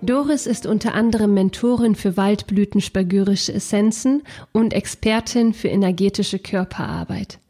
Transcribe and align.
Doris 0.00 0.46
ist 0.46 0.66
unter 0.66 0.94
anderem 0.94 1.34
Mentorin 1.34 1.96
für 1.96 2.16
Waldblüten-spagyrische 2.16 3.52
Essenzen 3.52 4.22
und 4.52 4.72
Expertin 4.72 5.52
für 5.52 5.68
energetische 5.68 6.38
Körperarbeit. 6.38 7.40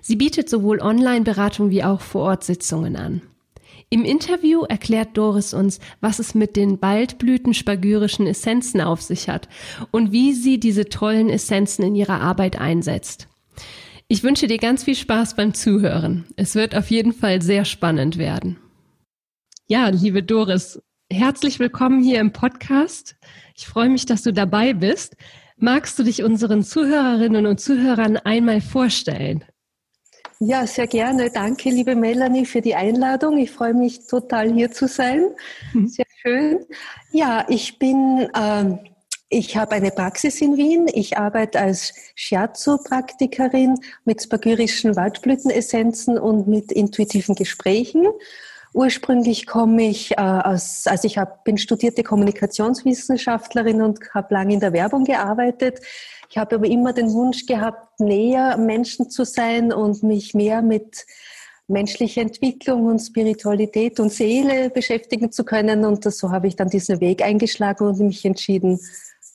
Sie 0.00 0.16
bietet 0.16 0.48
sowohl 0.48 0.80
Online-Beratung 0.80 1.70
wie 1.70 1.84
auch 1.84 2.00
Vor-Ort-Sitzungen 2.00 2.96
an. 2.96 3.20
Im 3.90 4.04
Interview 4.04 4.62
erklärt 4.62 5.16
Doris 5.16 5.52
uns, 5.52 5.80
was 6.00 6.18
es 6.18 6.34
mit 6.34 6.56
den 6.56 6.80
Waldblüten-spagyrischen 6.80 8.26
Essenzen 8.26 8.80
auf 8.80 9.02
sich 9.02 9.28
hat 9.28 9.48
und 9.90 10.10
wie 10.10 10.32
sie 10.32 10.58
diese 10.58 10.86
tollen 10.86 11.28
Essenzen 11.28 11.84
in 11.84 11.94
ihrer 11.94 12.20
Arbeit 12.20 12.58
einsetzt. 12.58 13.28
Ich 14.08 14.22
wünsche 14.22 14.46
dir 14.46 14.58
ganz 14.58 14.84
viel 14.84 14.94
Spaß 14.94 15.36
beim 15.36 15.52
Zuhören. 15.52 16.24
Es 16.36 16.54
wird 16.54 16.74
auf 16.74 16.90
jeden 16.90 17.12
Fall 17.12 17.42
sehr 17.42 17.66
spannend 17.66 18.16
werden. 18.16 18.56
Ja, 19.68 19.88
liebe 19.88 20.22
Doris, 20.22 20.80
Herzlich 21.10 21.58
willkommen 21.58 22.02
hier 22.02 22.20
im 22.20 22.34
Podcast. 22.34 23.16
Ich 23.56 23.66
freue 23.66 23.88
mich, 23.88 24.04
dass 24.04 24.24
du 24.24 24.30
dabei 24.30 24.74
bist. 24.74 25.16
Magst 25.56 25.98
du 25.98 26.02
dich 26.02 26.22
unseren 26.22 26.62
Zuhörerinnen 26.62 27.46
und 27.46 27.60
Zuhörern 27.60 28.18
einmal 28.18 28.60
vorstellen? 28.60 29.42
Ja, 30.38 30.66
sehr 30.66 30.86
gerne. 30.86 31.30
Danke, 31.30 31.70
liebe 31.70 31.94
Melanie, 31.94 32.44
für 32.44 32.60
die 32.60 32.74
Einladung. 32.74 33.38
Ich 33.38 33.50
freue 33.50 33.72
mich 33.72 34.06
total 34.06 34.52
hier 34.52 34.70
zu 34.70 34.86
sein. 34.86 35.30
Hm. 35.72 35.88
Sehr 35.88 36.04
schön. 36.20 36.66
Ja, 37.10 37.46
ich 37.48 37.78
bin, 37.78 38.28
äh, 38.34 38.76
ich 39.30 39.56
habe 39.56 39.76
eine 39.76 39.90
Praxis 39.90 40.42
in 40.42 40.58
Wien. 40.58 40.88
Ich 40.92 41.16
arbeite 41.16 41.58
als 41.58 41.94
Shiatsu-Praktikerin 42.16 43.76
mit 44.04 44.22
spagyrischen 44.22 44.94
Waldblütenessenzen 44.94 46.18
und 46.18 46.48
mit 46.48 46.70
intuitiven 46.70 47.34
Gesprächen. 47.34 48.06
Ursprünglich 48.78 49.48
komme 49.48 49.88
ich 49.88 50.12
äh, 50.12 50.20
aus, 50.20 50.86
also 50.86 51.08
ich 51.08 51.18
hab, 51.18 51.42
bin 51.42 51.58
studierte 51.58 52.04
Kommunikationswissenschaftlerin 52.04 53.82
und 53.82 53.98
habe 54.14 54.32
lange 54.32 54.54
in 54.54 54.60
der 54.60 54.72
Werbung 54.72 55.02
gearbeitet. 55.02 55.80
Ich 56.30 56.38
habe 56.38 56.54
aber 56.54 56.66
immer 56.66 56.92
den 56.92 57.12
Wunsch 57.12 57.44
gehabt, 57.44 57.98
näher 57.98 58.56
Menschen 58.56 59.10
zu 59.10 59.24
sein 59.24 59.72
und 59.72 60.04
mich 60.04 60.32
mehr 60.32 60.62
mit 60.62 61.06
menschlicher 61.66 62.20
Entwicklung 62.20 62.86
und 62.86 63.00
Spiritualität 63.00 63.98
und 63.98 64.12
Seele 64.12 64.70
beschäftigen 64.70 65.32
zu 65.32 65.44
können. 65.44 65.84
Und 65.84 66.06
das, 66.06 66.18
so 66.18 66.30
habe 66.30 66.46
ich 66.46 66.54
dann 66.54 66.68
diesen 66.68 67.00
Weg 67.00 67.20
eingeschlagen 67.20 67.84
und 67.84 67.98
mich 67.98 68.24
entschieden, 68.24 68.78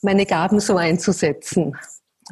meine 0.00 0.24
Gaben 0.24 0.58
so 0.58 0.78
einzusetzen. 0.78 1.76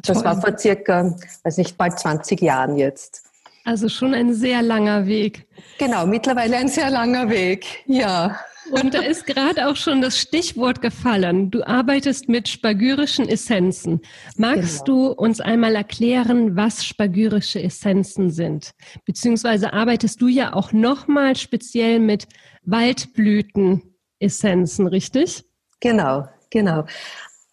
Das 0.01 0.17
Toll. 0.17 0.25
war 0.25 0.41
vor 0.41 0.57
circa, 0.57 1.15
weiß 1.43 1.57
nicht, 1.57 1.77
bald 1.77 1.99
20 1.99 2.41
Jahren 2.41 2.75
jetzt. 2.75 3.21
Also 3.63 3.87
schon 3.87 4.13
ein 4.13 4.33
sehr 4.33 4.61
langer 4.61 5.07
Weg. 5.07 5.47
Genau, 5.77 6.05
mittlerweile 6.05 6.57
ein 6.57 6.67
sehr 6.67 6.89
langer 6.89 7.29
Weg, 7.29 7.83
ja. 7.85 8.37
Und 8.71 8.93
da 8.93 9.01
ist 9.01 9.25
gerade 9.25 9.67
auch 9.67 9.75
schon 9.75 10.01
das 10.01 10.17
Stichwort 10.17 10.81
gefallen. 10.81 11.51
Du 11.51 11.63
arbeitest 11.63 12.29
mit 12.29 12.47
spagyrischen 12.47 13.27
Essenzen. 13.27 13.99
Magst 14.37 14.85
genau. 14.85 15.07
du 15.07 15.11
uns 15.11 15.41
einmal 15.41 15.75
erklären, 15.75 16.55
was 16.55 16.85
spagyrische 16.85 17.61
Essenzen 17.61 18.31
sind? 18.31 18.71
Beziehungsweise 19.05 19.73
arbeitest 19.73 20.21
du 20.21 20.27
ja 20.27 20.53
auch 20.53 20.71
nochmal 20.71 21.35
speziell 21.35 21.99
mit 21.99 22.27
Waldblütenessenzen, 22.63 24.87
richtig? 24.87 25.43
Genau, 25.81 26.27
genau. 26.49 26.85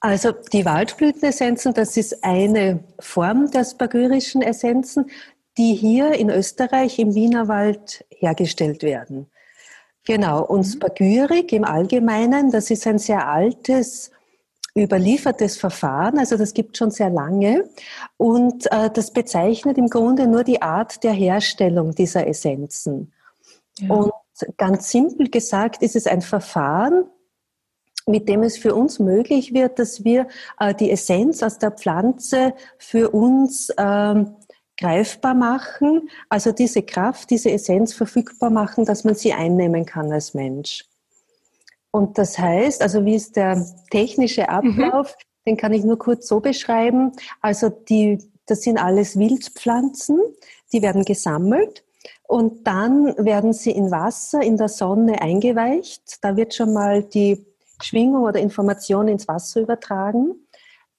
Also 0.00 0.32
die 0.52 0.64
Waldblütenessenzen, 0.64 1.74
das 1.74 1.96
ist 1.96 2.22
eine 2.24 2.84
Form 3.00 3.50
der 3.50 3.64
spagyrischen 3.64 4.42
Essenzen 4.42 5.10
die 5.60 5.74
hier 5.74 6.12
in 6.12 6.30
Österreich 6.30 6.98
im 6.98 7.14
Wienerwald 7.14 8.02
hergestellt 8.08 8.82
werden. 8.82 9.26
Genau, 10.06 10.42
und 10.42 10.60
mhm. 10.60 10.72
Spagyrik 10.72 11.52
im 11.52 11.64
Allgemeinen, 11.64 12.50
das 12.50 12.70
ist 12.70 12.86
ein 12.86 12.98
sehr 12.98 13.28
altes, 13.28 14.10
überliefertes 14.74 15.58
Verfahren, 15.58 16.18
also 16.18 16.38
das 16.38 16.54
gibt 16.54 16.78
schon 16.78 16.90
sehr 16.90 17.10
lange 17.10 17.68
und 18.16 18.72
äh, 18.72 18.88
das 18.88 19.10
bezeichnet 19.10 19.76
im 19.76 19.88
Grunde 19.88 20.26
nur 20.26 20.44
die 20.44 20.62
Art 20.62 21.04
der 21.04 21.12
Herstellung 21.12 21.94
dieser 21.94 22.26
Essenzen. 22.26 23.12
Ja. 23.80 23.94
Und 23.94 24.12
ganz 24.56 24.90
simpel 24.90 25.28
gesagt 25.28 25.82
ist 25.82 25.94
es 25.94 26.06
ein 26.06 26.22
Verfahren, 26.22 27.04
mit 28.06 28.30
dem 28.30 28.42
es 28.42 28.56
für 28.56 28.74
uns 28.74 28.98
möglich 28.98 29.52
wird, 29.52 29.78
dass 29.78 30.04
wir 30.04 30.26
äh, 30.58 30.74
die 30.74 30.90
Essenz 30.90 31.42
aus 31.42 31.58
der 31.58 31.72
Pflanze 31.72 32.54
für 32.78 33.10
uns 33.10 33.70
ähm, 33.76 34.36
greifbar 34.80 35.34
machen, 35.34 36.08
also 36.28 36.52
diese 36.52 36.82
Kraft, 36.82 37.30
diese 37.30 37.50
Essenz 37.50 37.92
verfügbar 37.92 38.50
machen, 38.50 38.84
dass 38.84 39.04
man 39.04 39.14
sie 39.14 39.32
einnehmen 39.32 39.84
kann 39.84 40.10
als 40.10 40.34
Mensch. 40.34 40.84
Und 41.90 42.18
das 42.18 42.38
heißt, 42.38 42.82
also 42.82 43.04
wie 43.04 43.16
ist 43.16 43.36
der 43.36 43.64
technische 43.90 44.42
mhm. 44.42 44.48
Ablauf? 44.48 45.14
Mhm. 45.16 45.24
Den 45.46 45.56
kann 45.56 45.72
ich 45.72 45.84
nur 45.84 45.98
kurz 45.98 46.28
so 46.28 46.40
beschreiben. 46.40 47.12
Also 47.40 47.68
die, 47.68 48.18
das 48.46 48.62
sind 48.62 48.78
alles 48.78 49.18
Wildpflanzen, 49.18 50.20
die 50.72 50.82
werden 50.82 51.04
gesammelt 51.04 51.84
und 52.26 52.66
dann 52.66 53.14
werden 53.18 53.52
sie 53.52 53.72
in 53.72 53.90
Wasser, 53.90 54.40
in 54.40 54.56
der 54.56 54.68
Sonne 54.68 55.20
eingeweicht. 55.20 56.18
Da 56.22 56.36
wird 56.36 56.54
schon 56.54 56.72
mal 56.72 57.02
die 57.02 57.44
Schwingung 57.82 58.22
oder 58.22 58.40
Information 58.40 59.08
ins 59.08 59.26
Wasser 59.26 59.60
übertragen. 59.60 60.46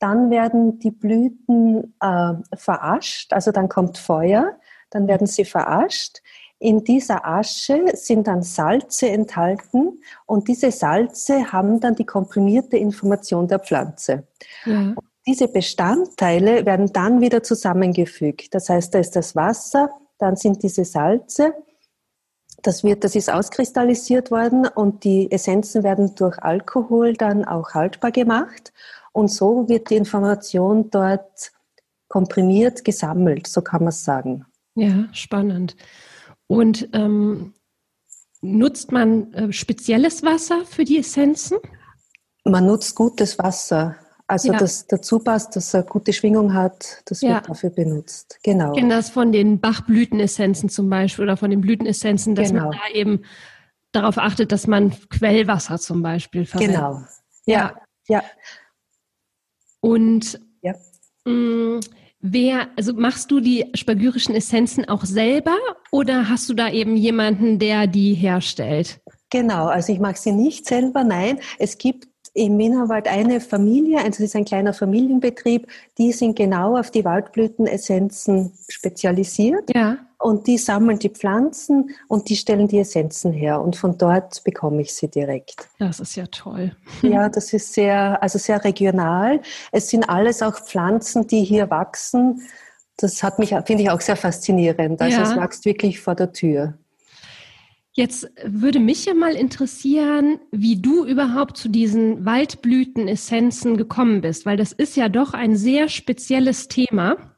Dann 0.01 0.31
werden 0.31 0.79
die 0.79 0.89
Blüten 0.89 1.93
äh, 2.01 2.33
verascht, 2.55 3.33
also 3.33 3.51
dann 3.51 3.69
kommt 3.69 3.99
Feuer, 3.99 4.57
dann 4.89 5.07
werden 5.07 5.27
sie 5.27 5.45
verascht. 5.45 6.21
In 6.57 6.83
dieser 6.83 7.23
Asche 7.25 7.85
sind 7.93 8.27
dann 8.27 8.41
Salze 8.41 9.09
enthalten 9.09 10.01
und 10.25 10.47
diese 10.47 10.71
Salze 10.71 11.51
haben 11.51 11.79
dann 11.79 11.95
die 11.95 12.05
komprimierte 12.05 12.77
Information 12.77 13.47
der 13.47 13.59
Pflanze. 13.59 14.27
Ja. 14.65 14.95
Diese 15.27 15.47
Bestandteile 15.47 16.65
werden 16.65 16.91
dann 16.91 17.21
wieder 17.21 17.43
zusammengefügt. 17.43 18.55
Das 18.55 18.69
heißt, 18.69 18.95
da 18.95 18.99
ist 18.99 19.15
das 19.15 19.35
Wasser, 19.35 19.91
dann 20.17 20.35
sind 20.35 20.63
diese 20.63 20.83
Salze, 20.83 21.53
das, 22.63 22.83
wird, 22.83 23.03
das 23.03 23.15
ist 23.15 23.31
auskristallisiert 23.31 24.31
worden 24.31 24.67
und 24.67 25.03
die 25.03 25.31
Essenzen 25.31 25.83
werden 25.83 26.15
durch 26.15 26.39
Alkohol 26.39 27.13
dann 27.13 27.45
auch 27.45 27.73
haltbar 27.73 28.11
gemacht. 28.11 28.73
Und 29.13 29.29
so 29.29 29.67
wird 29.67 29.89
die 29.89 29.95
Information 29.95 30.89
dort 30.89 31.51
komprimiert 32.07 32.83
gesammelt, 32.83 33.47
so 33.47 33.61
kann 33.61 33.81
man 33.81 33.89
es 33.89 34.03
sagen. 34.03 34.45
Ja, 34.75 35.07
spannend. 35.13 35.75
Und 36.47 36.89
ähm, 36.93 37.53
nutzt 38.41 38.91
man 38.91 39.33
äh, 39.33 39.53
spezielles 39.53 40.23
Wasser 40.23 40.65
für 40.65 40.83
die 40.83 40.99
Essenzen? 40.99 41.57
Man 42.43 42.65
nutzt 42.65 42.95
gutes 42.95 43.37
Wasser. 43.39 43.95
Also 44.27 44.53
ja. 44.53 44.59
das 44.59 44.87
dazu 44.87 45.19
passt, 45.19 45.57
dass 45.57 45.73
er 45.73 45.83
gute 45.83 46.13
Schwingung 46.13 46.53
hat, 46.53 47.01
das 47.05 47.21
wird 47.21 47.31
ja. 47.31 47.41
dafür 47.41 47.69
benutzt. 47.69 48.39
Genau. 48.43 48.71
Ich 48.71 48.79
kenne 48.79 48.95
das 48.95 49.09
von 49.09 49.33
den 49.33 49.59
Bachblütenessenzen 49.59 50.69
zum 50.69 50.89
Beispiel 50.89 51.23
oder 51.25 51.35
von 51.35 51.49
den 51.49 51.59
Blütenessenzen, 51.59 52.35
dass 52.35 52.49
genau. 52.49 52.69
man 52.69 52.71
da 52.71 52.93
eben 52.93 53.23
darauf 53.91 54.17
achtet, 54.17 54.53
dass 54.53 54.67
man 54.67 54.91
Quellwasser 55.09 55.79
zum 55.79 56.01
Beispiel 56.01 56.45
verwendet. 56.45 56.77
Genau. 56.77 57.03
Ja, 57.45 57.75
ja. 58.07 58.23
Und 59.81 60.39
ja. 60.61 60.73
mh, 61.25 61.33
mm, 61.33 61.79
wer, 62.21 62.67
also 62.77 62.93
machst 62.93 63.31
du 63.31 63.39
die 63.39 63.65
spagyrischen 63.73 64.35
Essenzen 64.35 64.87
auch 64.87 65.05
selber 65.05 65.57
oder 65.91 66.29
hast 66.29 66.49
du 66.49 66.53
da 66.53 66.69
eben 66.69 66.95
jemanden, 66.95 67.59
der 67.59 67.87
die 67.87 68.13
herstellt? 68.13 69.01
Genau, 69.29 69.67
also 69.67 69.91
ich 69.93 69.99
mache 69.99 70.17
sie 70.17 70.31
nicht 70.31 70.67
selber, 70.67 71.03
nein. 71.03 71.39
Es 71.57 71.77
gibt 71.77 72.10
im 72.33 72.57
Wienerwald 72.57 73.07
eine 73.07 73.41
Familie, 73.41 73.97
also 73.97 74.23
es 74.23 74.29
ist 74.29 74.35
ein 74.35 74.45
kleiner 74.45 74.73
Familienbetrieb, 74.73 75.67
die 75.97 76.11
sind 76.13 76.37
genau 76.37 76.77
auf 76.77 76.89
die 76.91 77.03
Waldblütenessenzen 77.03 78.53
spezialisiert. 78.69 79.73
Ja. 79.73 79.97
Und 80.17 80.45
die 80.45 80.59
sammeln 80.59 80.99
die 80.99 81.09
Pflanzen 81.09 81.95
und 82.07 82.29
die 82.29 82.35
stellen 82.35 82.67
die 82.67 82.77
Essenzen 82.77 83.33
her. 83.33 83.59
Und 83.59 83.75
von 83.75 83.97
dort 83.97 84.43
bekomme 84.43 84.83
ich 84.83 84.93
sie 84.93 85.07
direkt. 85.07 85.67
Das 85.79 85.99
ist 85.99 86.15
ja 86.15 86.27
toll. 86.27 86.75
Ja, 87.01 87.27
das 87.27 87.51
ist 87.53 87.73
sehr, 87.73 88.21
also 88.21 88.37
sehr 88.37 88.63
regional. 88.63 89.41
Es 89.71 89.89
sind 89.89 90.07
alles 90.07 90.43
auch 90.43 90.59
Pflanzen, 90.59 91.25
die 91.25 91.43
hier 91.43 91.71
wachsen. 91.71 92.43
Das 92.97 93.23
hat 93.23 93.39
mich, 93.39 93.49
finde 93.65 93.81
ich 93.81 93.89
auch 93.89 93.99
sehr 93.99 94.15
faszinierend. 94.15 95.01
Also 95.01 95.17
ja. 95.17 95.23
es 95.23 95.35
wächst 95.35 95.65
wirklich 95.65 95.99
vor 95.99 96.13
der 96.13 96.31
Tür. 96.31 96.75
Jetzt 97.93 98.31
würde 98.45 98.79
mich 98.79 99.05
ja 99.05 99.13
mal 99.13 99.33
interessieren, 99.33 100.39
wie 100.51 100.81
du 100.81 101.05
überhaupt 101.05 101.57
zu 101.57 101.67
diesen 101.67 102.25
Waldblütenessenzen 102.25 103.75
gekommen 103.75 104.21
bist, 104.21 104.45
weil 104.45 104.55
das 104.55 104.71
ist 104.71 104.95
ja 104.95 105.09
doch 105.09 105.33
ein 105.33 105.57
sehr 105.57 105.89
spezielles 105.89 106.69
Thema. 106.69 107.35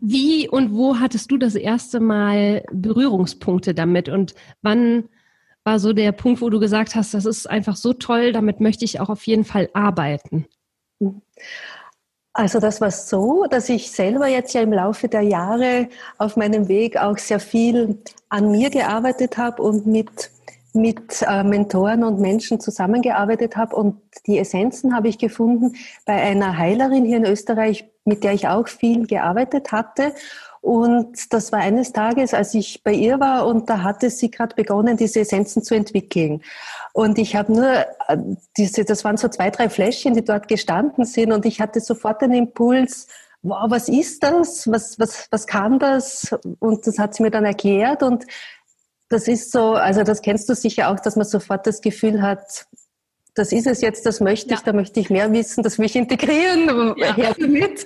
Wie 0.00 0.48
und 0.48 0.72
wo 0.72 0.98
hattest 0.98 1.30
du 1.30 1.38
das 1.38 1.54
erste 1.54 2.00
Mal 2.00 2.64
Berührungspunkte 2.72 3.72
damit 3.74 4.08
und 4.08 4.34
wann 4.60 5.08
war 5.64 5.78
so 5.78 5.92
der 5.92 6.12
Punkt, 6.12 6.40
wo 6.40 6.50
du 6.50 6.60
gesagt 6.60 6.94
hast, 6.94 7.14
das 7.14 7.24
ist 7.24 7.48
einfach 7.48 7.76
so 7.76 7.92
toll, 7.92 8.32
damit 8.32 8.60
möchte 8.60 8.84
ich 8.84 9.00
auch 9.00 9.08
auf 9.08 9.26
jeden 9.26 9.44
Fall 9.44 9.70
arbeiten? 9.74 10.46
Also 12.38 12.60
das 12.60 12.82
war 12.82 12.90
so, 12.90 13.46
dass 13.48 13.70
ich 13.70 13.90
selber 13.90 14.26
jetzt 14.26 14.52
ja 14.52 14.60
im 14.60 14.70
Laufe 14.70 15.08
der 15.08 15.22
Jahre 15.22 15.88
auf 16.18 16.36
meinem 16.36 16.68
Weg 16.68 16.98
auch 16.98 17.16
sehr 17.16 17.40
viel 17.40 17.96
an 18.28 18.50
mir 18.50 18.68
gearbeitet 18.68 19.38
habe 19.38 19.62
und 19.62 19.86
mit, 19.86 20.30
mit 20.74 21.22
äh, 21.26 21.42
Mentoren 21.42 22.04
und 22.04 22.20
Menschen 22.20 22.60
zusammengearbeitet 22.60 23.56
habe. 23.56 23.74
Und 23.74 24.02
die 24.26 24.38
Essenzen 24.38 24.94
habe 24.94 25.08
ich 25.08 25.16
gefunden 25.16 25.76
bei 26.04 26.12
einer 26.12 26.58
Heilerin 26.58 27.06
hier 27.06 27.16
in 27.16 27.24
Österreich, 27.24 27.88
mit 28.04 28.22
der 28.22 28.34
ich 28.34 28.48
auch 28.48 28.68
viel 28.68 29.06
gearbeitet 29.06 29.72
hatte. 29.72 30.12
Und 30.60 31.32
das 31.32 31.52
war 31.52 31.60
eines 31.60 31.92
Tages, 31.92 32.34
als 32.34 32.52
ich 32.52 32.82
bei 32.84 32.92
ihr 32.92 33.18
war 33.18 33.46
und 33.46 33.70
da 33.70 33.82
hatte 33.82 34.10
sie 34.10 34.30
gerade 34.30 34.54
begonnen, 34.54 34.98
diese 34.98 35.20
Essenzen 35.20 35.62
zu 35.62 35.74
entwickeln. 35.74 36.42
Und 36.96 37.18
ich 37.18 37.36
habe 37.36 37.52
nur 37.52 37.84
äh, 38.08 38.16
diese, 38.56 38.86
das 38.86 39.04
waren 39.04 39.18
so 39.18 39.28
zwei, 39.28 39.50
drei 39.50 39.68
Fläschchen, 39.68 40.14
die 40.14 40.24
dort 40.24 40.48
gestanden 40.48 41.04
sind 41.04 41.30
und 41.30 41.44
ich 41.44 41.60
hatte 41.60 41.78
sofort 41.78 42.22
den 42.22 42.32
Impuls, 42.32 43.06
wow, 43.42 43.66
was 43.68 43.90
ist 43.90 44.22
das? 44.22 44.66
Was, 44.66 44.98
was, 44.98 45.28
was 45.30 45.46
kann 45.46 45.78
das? 45.78 46.34
Und 46.58 46.86
das 46.86 46.98
hat 46.98 47.14
sie 47.14 47.22
mir 47.22 47.30
dann 47.30 47.44
erklärt 47.44 48.02
und 48.02 48.24
das 49.10 49.28
ist 49.28 49.52
so, 49.52 49.74
also 49.74 50.04
das 50.04 50.22
kennst 50.22 50.48
du 50.48 50.54
sicher 50.54 50.88
auch, 50.88 50.98
dass 50.98 51.16
man 51.16 51.26
sofort 51.26 51.66
das 51.66 51.82
Gefühl 51.82 52.22
hat, 52.22 52.64
das 53.34 53.52
ist 53.52 53.66
es 53.66 53.82
jetzt, 53.82 54.06
das 54.06 54.20
möchte 54.20 54.54
ich, 54.54 54.60
ja. 54.60 54.64
da 54.64 54.72
möchte 54.72 54.98
ich 54.98 55.10
mehr 55.10 55.30
wissen, 55.32 55.62
das 55.62 55.78
will 55.78 55.84
ich 55.84 55.96
integrieren, 55.96 56.94
ja. 56.96 57.14
her 57.14 57.36
damit. 57.38 57.84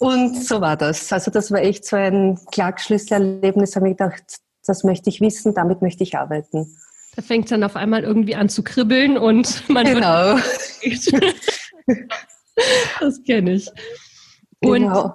Und 0.00 0.34
so 0.44 0.60
war 0.60 0.76
das. 0.76 1.12
Also 1.12 1.30
das 1.30 1.52
war 1.52 1.60
echt 1.60 1.86
so 1.86 1.94
ein 1.94 2.40
Klagschlüsselerlebnis. 2.50 3.76
habe 3.76 3.88
ich 3.88 3.96
gedacht, 3.96 4.40
das 4.66 4.82
möchte 4.82 5.10
ich 5.10 5.20
wissen, 5.20 5.54
damit 5.54 5.80
möchte 5.80 6.02
ich 6.02 6.18
arbeiten. 6.18 6.76
Da 7.14 7.22
fängt 7.22 7.44
es 7.44 7.50
dann 7.50 7.62
auf 7.62 7.76
einmal 7.76 8.04
irgendwie 8.04 8.34
an 8.34 8.48
zu 8.48 8.62
kribbeln 8.62 9.18
und 9.18 9.68
man 9.68 9.84
genau. 9.84 10.36
wird. 10.36 11.22
das 13.00 13.22
kenne 13.24 13.52
ich. 13.52 13.68
Und 14.60 14.82
genau. 14.82 15.14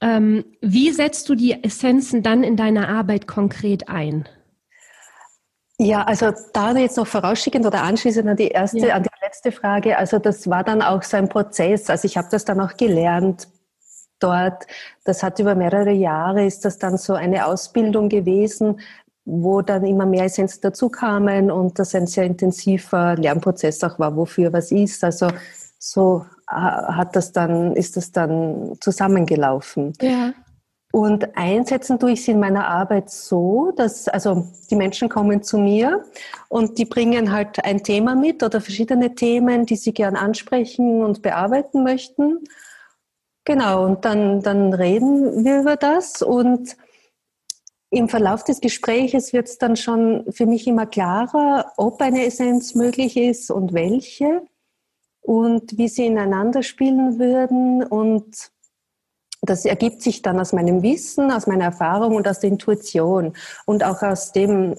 ähm, 0.00 0.44
wie 0.60 0.90
setzt 0.90 1.28
du 1.28 1.34
die 1.34 1.62
Essenzen 1.62 2.22
dann 2.22 2.44
in 2.44 2.56
deiner 2.56 2.88
Arbeit 2.88 3.26
konkret 3.26 3.88
ein? 3.88 4.28
Ja, 5.80 6.02
also 6.04 6.32
da 6.54 6.72
jetzt 6.76 6.96
noch 6.96 7.06
vorausschickend 7.06 7.64
oder 7.64 7.82
anschließend 7.82 8.28
an 8.28 8.36
die 8.36 8.48
erste, 8.48 8.78
ja. 8.88 8.96
an 8.96 9.04
die 9.04 9.08
letzte 9.22 9.52
Frage. 9.52 9.96
Also 9.96 10.18
das 10.18 10.48
war 10.50 10.64
dann 10.64 10.82
auch 10.82 11.02
so 11.04 11.16
ein 11.16 11.28
Prozess. 11.28 11.88
Also 11.88 12.06
ich 12.06 12.16
habe 12.16 12.28
das 12.30 12.44
dann 12.44 12.60
auch 12.60 12.76
gelernt 12.76 13.48
dort. 14.18 14.66
Das 15.04 15.22
hat 15.22 15.38
über 15.38 15.54
mehrere 15.54 15.92
Jahre 15.92 16.44
ist 16.44 16.64
das 16.64 16.78
dann 16.78 16.96
so 16.96 17.14
eine 17.14 17.46
Ausbildung 17.46 18.08
gewesen, 18.08 18.80
wo 19.30 19.60
dann 19.60 19.84
immer 19.84 20.06
mehr 20.06 20.24
Essenzen 20.24 20.60
dazu 20.62 20.88
kamen 20.88 21.50
und 21.50 21.78
das 21.78 21.94
ein 21.94 22.06
sehr 22.06 22.24
intensiver 22.24 23.14
Lernprozess 23.16 23.84
auch 23.84 23.98
war, 23.98 24.16
wofür 24.16 24.52
was 24.52 24.72
ist. 24.72 25.04
Also 25.04 25.28
so 25.78 26.24
äh, 26.50 26.54
hat 26.54 27.14
das 27.14 27.32
dann, 27.32 27.74
ist 27.74 27.98
das 27.98 28.10
dann 28.10 28.76
zusammengelaufen. 28.80 29.92
Ja. 30.00 30.32
Und 30.92 31.36
einsetzen 31.36 31.98
tue 31.98 32.12
ich 32.12 32.24
sie 32.24 32.30
in 32.30 32.40
meiner 32.40 32.66
Arbeit 32.66 33.10
so, 33.10 33.72
dass 33.76 34.08
also 34.08 34.46
die 34.70 34.76
Menschen 34.76 35.10
kommen 35.10 35.42
zu 35.42 35.58
mir 35.58 36.04
und 36.48 36.78
die 36.78 36.86
bringen 36.86 37.30
halt 37.30 37.62
ein 37.62 37.82
Thema 37.82 38.14
mit 38.14 38.42
oder 38.42 38.62
verschiedene 38.62 39.14
Themen, 39.14 39.66
die 39.66 39.76
sie 39.76 39.92
gern 39.92 40.16
ansprechen 40.16 41.04
und 41.04 41.20
bearbeiten 41.20 41.82
möchten. 41.82 42.38
Genau, 43.44 43.84
und 43.84 44.06
dann, 44.06 44.40
dann 44.40 44.72
reden 44.72 45.44
wir 45.44 45.60
über 45.60 45.76
das 45.76 46.22
und 46.22 46.74
im 47.90 48.08
Verlauf 48.08 48.44
des 48.44 48.60
Gespräches 48.60 49.32
wird 49.32 49.48
es 49.48 49.58
dann 49.58 49.76
schon 49.76 50.24
für 50.30 50.46
mich 50.46 50.66
immer 50.66 50.86
klarer, 50.86 51.72
ob 51.76 52.00
eine 52.02 52.26
Essenz 52.26 52.74
möglich 52.74 53.16
ist 53.16 53.50
und 53.50 53.72
welche 53.72 54.42
und 55.20 55.76
wie 55.78 55.88
sie 55.88 56.06
ineinander 56.06 56.62
spielen 56.62 57.18
würden 57.18 57.82
und 57.82 58.50
das 59.42 59.64
ergibt 59.64 60.02
sich 60.02 60.22
dann 60.22 60.40
aus 60.40 60.52
meinem 60.52 60.82
Wissen, 60.82 61.30
aus 61.30 61.46
meiner 61.46 61.64
Erfahrung 61.64 62.16
und 62.16 62.26
aus 62.26 62.40
der 62.40 62.50
Intuition 62.50 63.34
und 63.66 63.84
auch 63.84 64.02
aus 64.02 64.32
dem, 64.32 64.74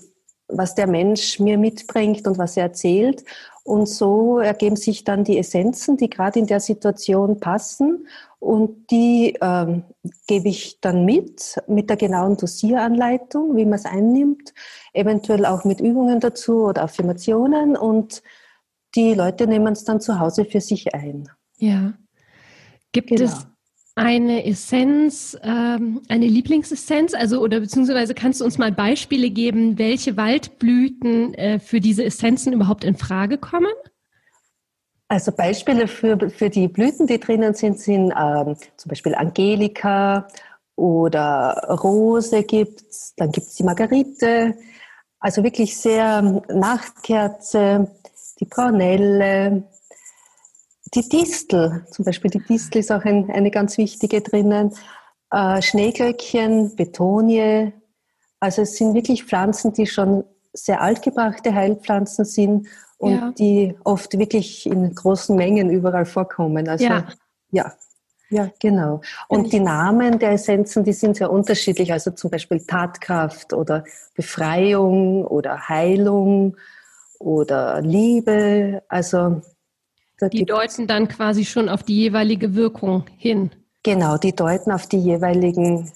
was 0.48 0.76
der 0.76 0.88
Mensch 0.88 1.40
mir 1.40 1.58
mitbringt 1.58 2.28
und 2.28 2.38
was 2.38 2.58
er 2.58 2.64
erzählt. 2.64 3.24
Und 3.64 3.88
so 3.88 4.40
ergeben 4.40 4.76
sich 4.76 5.04
dann 5.04 5.24
die 5.24 5.38
Essenzen, 5.38 5.96
die 5.96 6.10
gerade 6.10 6.40
in 6.40 6.48
der 6.48 6.60
Situation 6.60 7.40
passen. 7.40 8.08
Und 8.40 8.90
die 8.90 9.38
ähm, 9.42 9.84
gebe 10.28 10.48
ich 10.48 10.80
dann 10.80 11.04
mit, 11.04 11.62
mit 11.68 11.90
der 11.90 11.98
genauen 11.98 12.38
Dosieranleitung, 12.38 13.58
wie 13.58 13.66
man 13.66 13.74
es 13.74 13.86
einnimmt, 13.86 14.54
eventuell 14.94 15.46
auch 15.46 15.66
mit 15.66 15.82
Übungen 15.82 16.22
dazu 16.22 16.64
oder 16.64 16.84
Affirmationen. 16.84 17.76
Und 17.76 18.24
die 18.96 19.14
Leute 19.14 19.46
nehmen 19.46 19.74
es 19.74 19.84
dann 19.84 20.00
zu 20.00 20.20
Hause 20.20 20.46
für 20.46 20.62
sich 20.62 20.94
ein. 20.94 21.30
Ja. 21.58 21.94
Gibt 22.94 23.10
genau. 23.10 23.26
es 23.26 23.46
eine 23.96 24.46
Essenz, 24.46 25.38
ähm, 25.44 26.02
eine 26.08 26.26
Lieblingsessenz? 26.26 27.14
Also, 27.14 27.42
oder 27.42 27.60
beziehungsweise 27.60 28.14
kannst 28.14 28.40
du 28.40 28.46
uns 28.46 28.58
mal 28.58 28.72
Beispiele 28.72 29.30
geben, 29.30 29.78
welche 29.78 30.16
Waldblüten 30.16 31.34
äh, 31.34 31.60
für 31.60 31.82
diese 31.82 32.06
Essenzen 32.06 32.54
überhaupt 32.54 32.86
in 32.86 32.96
Frage 32.96 33.38
kommen? 33.38 33.74
Also 35.12 35.32
Beispiele 35.32 35.88
für, 35.88 36.30
für 36.30 36.52
die 36.52 36.68
Blüten, 36.68 37.08
die 37.08 37.20
drinnen 37.20 37.56
sind, 37.56 37.80
sind 37.80 38.14
ähm, 38.16 38.56
zum 38.78 38.90
Beispiel 38.90 39.16
Angelika 39.16 40.28
oder 40.76 41.80
Rose 41.84 42.44
gibt's, 42.44 43.16
dann 43.18 43.32
gibt's 43.32 43.56
die 43.56 43.64
Margarite, 43.64 44.56
also 45.20 45.44
wirklich 45.44 45.76
sehr 45.76 46.22
Nachtkerze, 46.54 47.90
die 48.40 48.46
Braunelle, 48.46 49.64
die 50.94 51.10
Distel, 51.10 51.88
zum 51.90 52.06
Beispiel 52.06 52.30
die 52.30 52.44
Distel 52.46 52.80
ist 52.80 52.92
auch 52.92 53.04
ein, 53.04 53.32
eine 53.32 53.50
ganz 53.50 53.80
wichtige 53.80 54.22
drinnen. 54.22 54.76
Äh, 55.32 55.62
Schneeglöckchen, 55.64 56.76
Betonie. 56.76 57.74
Also 58.40 58.62
es 58.62 58.78
sind 58.78 58.94
wirklich 58.94 59.26
Pflanzen, 59.26 59.74
die 59.74 59.88
schon 59.88 60.24
sehr 60.54 60.82
altgebrachte 60.82 61.54
Heilpflanzen 61.54 62.26
sind 62.26 62.68
und 63.00 63.12
ja. 63.14 63.34
die 63.38 63.76
oft 63.84 64.20
wirklich 64.20 64.66
in 64.66 64.94
großen 64.94 65.36
Mengen 65.36 65.70
überall 65.70 66.06
vorkommen. 66.06 66.68
Also 66.68 66.84
ja, 66.84 67.08
ja, 67.50 67.74
ja 68.30 68.52
genau. 68.60 69.02
Und 69.30 69.52
die 69.54 69.62
Namen 69.62 70.20
der 70.20 70.34
Essenzen, 70.34 70.84
die 70.84 70.94
sind 70.94 71.16
sehr 71.16 71.32
unterschiedlich. 71.32 71.92
Also 71.94 72.12
zum 72.12 72.30
Beispiel 72.30 72.60
Tatkraft 72.60 73.54
oder 73.54 73.86
Befreiung 74.16 75.26
oder 75.26 75.70
Heilung 75.70 76.58
oder 77.20 77.82
Liebe. 77.82 78.84
Also 78.90 79.42
die 80.22 80.46
deuten 80.46 80.86
dann 80.86 81.08
quasi 81.08 81.46
schon 81.46 81.70
auf 81.70 81.84
die 81.84 81.96
jeweilige 81.96 82.54
Wirkung 82.54 83.06
hin. 83.18 83.52
Genau, 83.82 84.18
die 84.18 84.36
deuten 84.36 84.74
auf 84.74 84.88
die 84.88 85.00
jeweiligen 85.00 85.90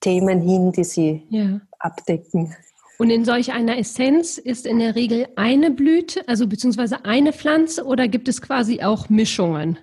Themen 0.00 0.40
hin, 0.40 0.72
die 0.72 0.84
sie 0.84 1.26
ja. 1.28 1.60
abdecken. 1.78 2.54
Und 2.98 3.10
in 3.10 3.24
solch 3.24 3.52
einer 3.52 3.78
Essenz 3.78 4.38
ist 4.38 4.66
in 4.66 4.78
der 4.78 4.94
Regel 4.94 5.28
eine 5.36 5.70
Blüte, 5.70 6.26
also 6.28 6.46
beziehungsweise 6.46 7.04
eine 7.04 7.32
Pflanze 7.32 7.84
oder 7.84 8.08
gibt 8.08 8.28
es 8.28 8.40
quasi 8.40 8.82
auch 8.82 9.08
Mischungen? 9.08 9.78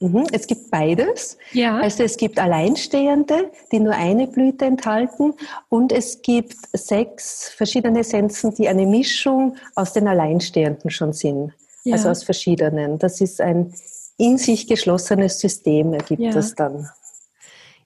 Mhm, 0.00 0.26
es 0.32 0.46
gibt 0.46 0.70
beides. 0.70 1.36
Ja. 1.52 1.78
Also 1.78 2.02
es 2.02 2.16
gibt 2.16 2.38
Alleinstehende, 2.38 3.50
die 3.70 3.80
nur 3.80 3.94
eine 3.94 4.26
Blüte 4.26 4.64
enthalten 4.64 5.34
und 5.68 5.92
es 5.92 6.22
gibt 6.22 6.56
sechs 6.72 7.50
verschiedene 7.50 8.00
Essenzen, 8.00 8.54
die 8.54 8.68
eine 8.68 8.86
Mischung 8.86 9.56
aus 9.74 9.92
den 9.92 10.08
Alleinstehenden 10.08 10.90
schon 10.90 11.12
sind 11.12 11.52
ja. 11.84 11.94
also 11.94 12.08
aus 12.08 12.22
verschiedenen. 12.22 12.98
Das 12.98 13.20
ist 13.20 13.40
ein 13.40 13.72
in 14.16 14.36
sich 14.36 14.66
geschlossenes 14.66 15.40
System, 15.40 15.94
ergibt 15.94 16.20
ja. 16.20 16.30
das 16.30 16.54
dann. 16.54 16.88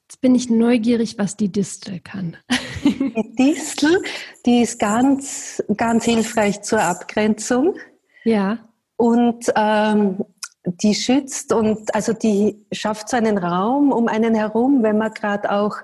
Jetzt 0.03 0.21
bin 0.21 0.35
ich 0.35 0.51
neugierig, 0.51 1.17
was 1.17 1.37
die 1.37 1.51
Distel 1.51 2.01
kann. 2.01 2.37
Die 3.17 3.35
Distel, 3.37 4.03
die 4.45 4.63
ist 4.63 4.79
ganz, 4.79 5.63
ganz 5.77 6.05
hilfreich 6.05 6.63
zur 6.63 6.83
Abgrenzung. 6.83 7.77
Ja. 8.25 8.59
Und 8.97 9.53
ähm, 9.55 10.25
die 10.65 10.95
schützt 10.95 11.53
und 11.53 11.95
also 11.95 12.13
die 12.13 12.65
schafft 12.73 13.09
so 13.09 13.17
einen 13.17 13.39
Raum 13.39 13.93
um 13.93 14.09
einen 14.09 14.35
herum, 14.35 14.83
wenn 14.83 14.99
man 14.99 15.13
gerade 15.13 15.51
auch 15.51 15.77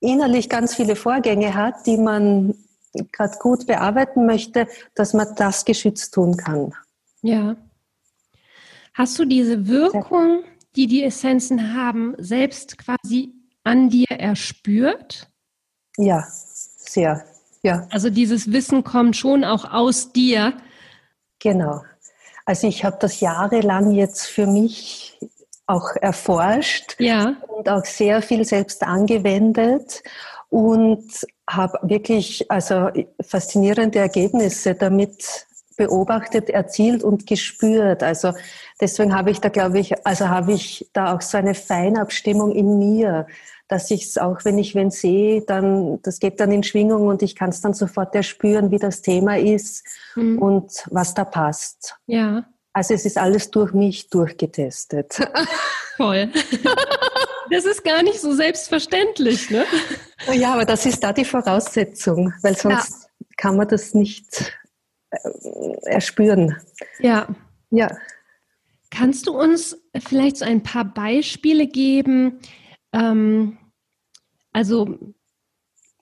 innerlich 0.00 0.48
ganz 0.48 0.74
viele 0.74 0.96
Vorgänge 0.96 1.54
hat, 1.54 1.86
die 1.86 1.96
man 1.96 2.54
gerade 3.12 3.38
gut 3.38 3.66
bearbeiten 3.66 4.26
möchte, 4.26 4.68
dass 4.94 5.14
man 5.14 5.28
das 5.36 5.64
geschützt 5.64 6.12
tun 6.12 6.36
kann. 6.36 6.74
Ja. 7.22 7.56
Hast 8.94 9.18
du 9.18 9.24
diese 9.24 9.66
Wirkung, 9.68 10.44
die 10.76 10.86
die 10.86 11.02
Essenzen 11.02 11.74
haben, 11.74 12.14
selbst 12.18 12.76
quasi 12.76 13.32
an 13.64 13.88
dir 13.88 14.10
erspürt? 14.10 15.31
Ja, 15.96 16.26
sehr. 16.28 17.24
Ja. 17.62 17.86
Also 17.90 18.10
dieses 18.10 18.52
Wissen 18.52 18.84
kommt 18.84 19.16
schon 19.16 19.44
auch 19.44 19.70
aus 19.70 20.12
dir. 20.12 20.54
Genau. 21.38 21.82
Also 22.44 22.66
ich 22.66 22.84
habe 22.84 22.96
das 23.00 23.20
jahrelang 23.20 23.92
jetzt 23.92 24.26
für 24.26 24.46
mich 24.46 25.18
auch 25.66 25.94
erforscht 26.00 26.96
ja. 26.98 27.36
und 27.48 27.68
auch 27.68 27.84
sehr 27.84 28.20
viel 28.20 28.44
selbst 28.44 28.82
angewendet 28.82 30.02
und 30.48 31.04
habe 31.48 31.78
wirklich 31.82 32.50
also 32.50 32.88
faszinierende 33.20 34.00
Ergebnisse 34.00 34.74
damit 34.74 35.46
beobachtet, 35.76 36.50
erzielt 36.50 37.02
und 37.02 37.26
gespürt. 37.26 38.02
Also 38.02 38.32
deswegen 38.80 39.14
habe 39.14 39.30
ich 39.30 39.40
da, 39.40 39.48
glaube 39.48 39.78
ich, 39.78 40.06
also 40.06 40.28
habe 40.28 40.52
ich 40.52 40.88
da 40.92 41.14
auch 41.14 41.22
so 41.22 41.38
eine 41.38 41.54
Feinabstimmung 41.54 42.52
in 42.52 42.78
mir, 42.78 43.26
dass 43.72 43.90
ich 43.90 44.02
es 44.02 44.18
auch, 44.18 44.44
wenn 44.44 44.58
ich 44.58 44.74
wen 44.74 44.90
sehe, 44.90 45.40
dann, 45.40 45.98
das 46.02 46.18
geht 46.18 46.40
dann 46.40 46.52
in 46.52 46.62
Schwingung 46.62 47.06
und 47.06 47.22
ich 47.22 47.34
kann 47.34 47.48
es 47.48 47.62
dann 47.62 47.72
sofort 47.72 48.14
erspüren, 48.14 48.70
wie 48.70 48.78
das 48.78 49.00
Thema 49.00 49.38
ist 49.38 49.86
mhm. 50.14 50.38
und 50.38 50.84
was 50.90 51.14
da 51.14 51.24
passt. 51.24 51.96
Ja. 52.06 52.44
Also 52.74 52.92
es 52.92 53.06
ist 53.06 53.16
alles 53.16 53.50
durch 53.50 53.72
mich 53.72 54.10
durchgetestet. 54.10 55.20
Voll. 55.96 56.30
Das 57.50 57.64
ist 57.64 57.82
gar 57.82 58.02
nicht 58.02 58.20
so 58.20 58.34
selbstverständlich, 58.34 59.50
ne? 59.50 59.64
Ja, 60.34 60.52
aber 60.52 60.66
das 60.66 60.84
ist 60.84 61.02
da 61.02 61.14
die 61.14 61.24
Voraussetzung, 61.24 62.34
weil 62.42 62.54
sonst 62.54 63.08
ja. 63.20 63.26
kann 63.38 63.56
man 63.56 63.68
das 63.68 63.94
nicht 63.94 64.52
äh, 65.10 65.18
erspüren. 65.84 66.56
Ja. 66.98 67.26
Ja. 67.70 67.90
Kannst 68.90 69.26
du 69.26 69.38
uns 69.38 69.78
vielleicht 69.98 70.36
so 70.36 70.44
ein 70.44 70.62
paar 70.62 70.84
Beispiele 70.84 71.66
geben? 71.66 72.40
Ähm, 72.92 73.56
also 74.52 74.98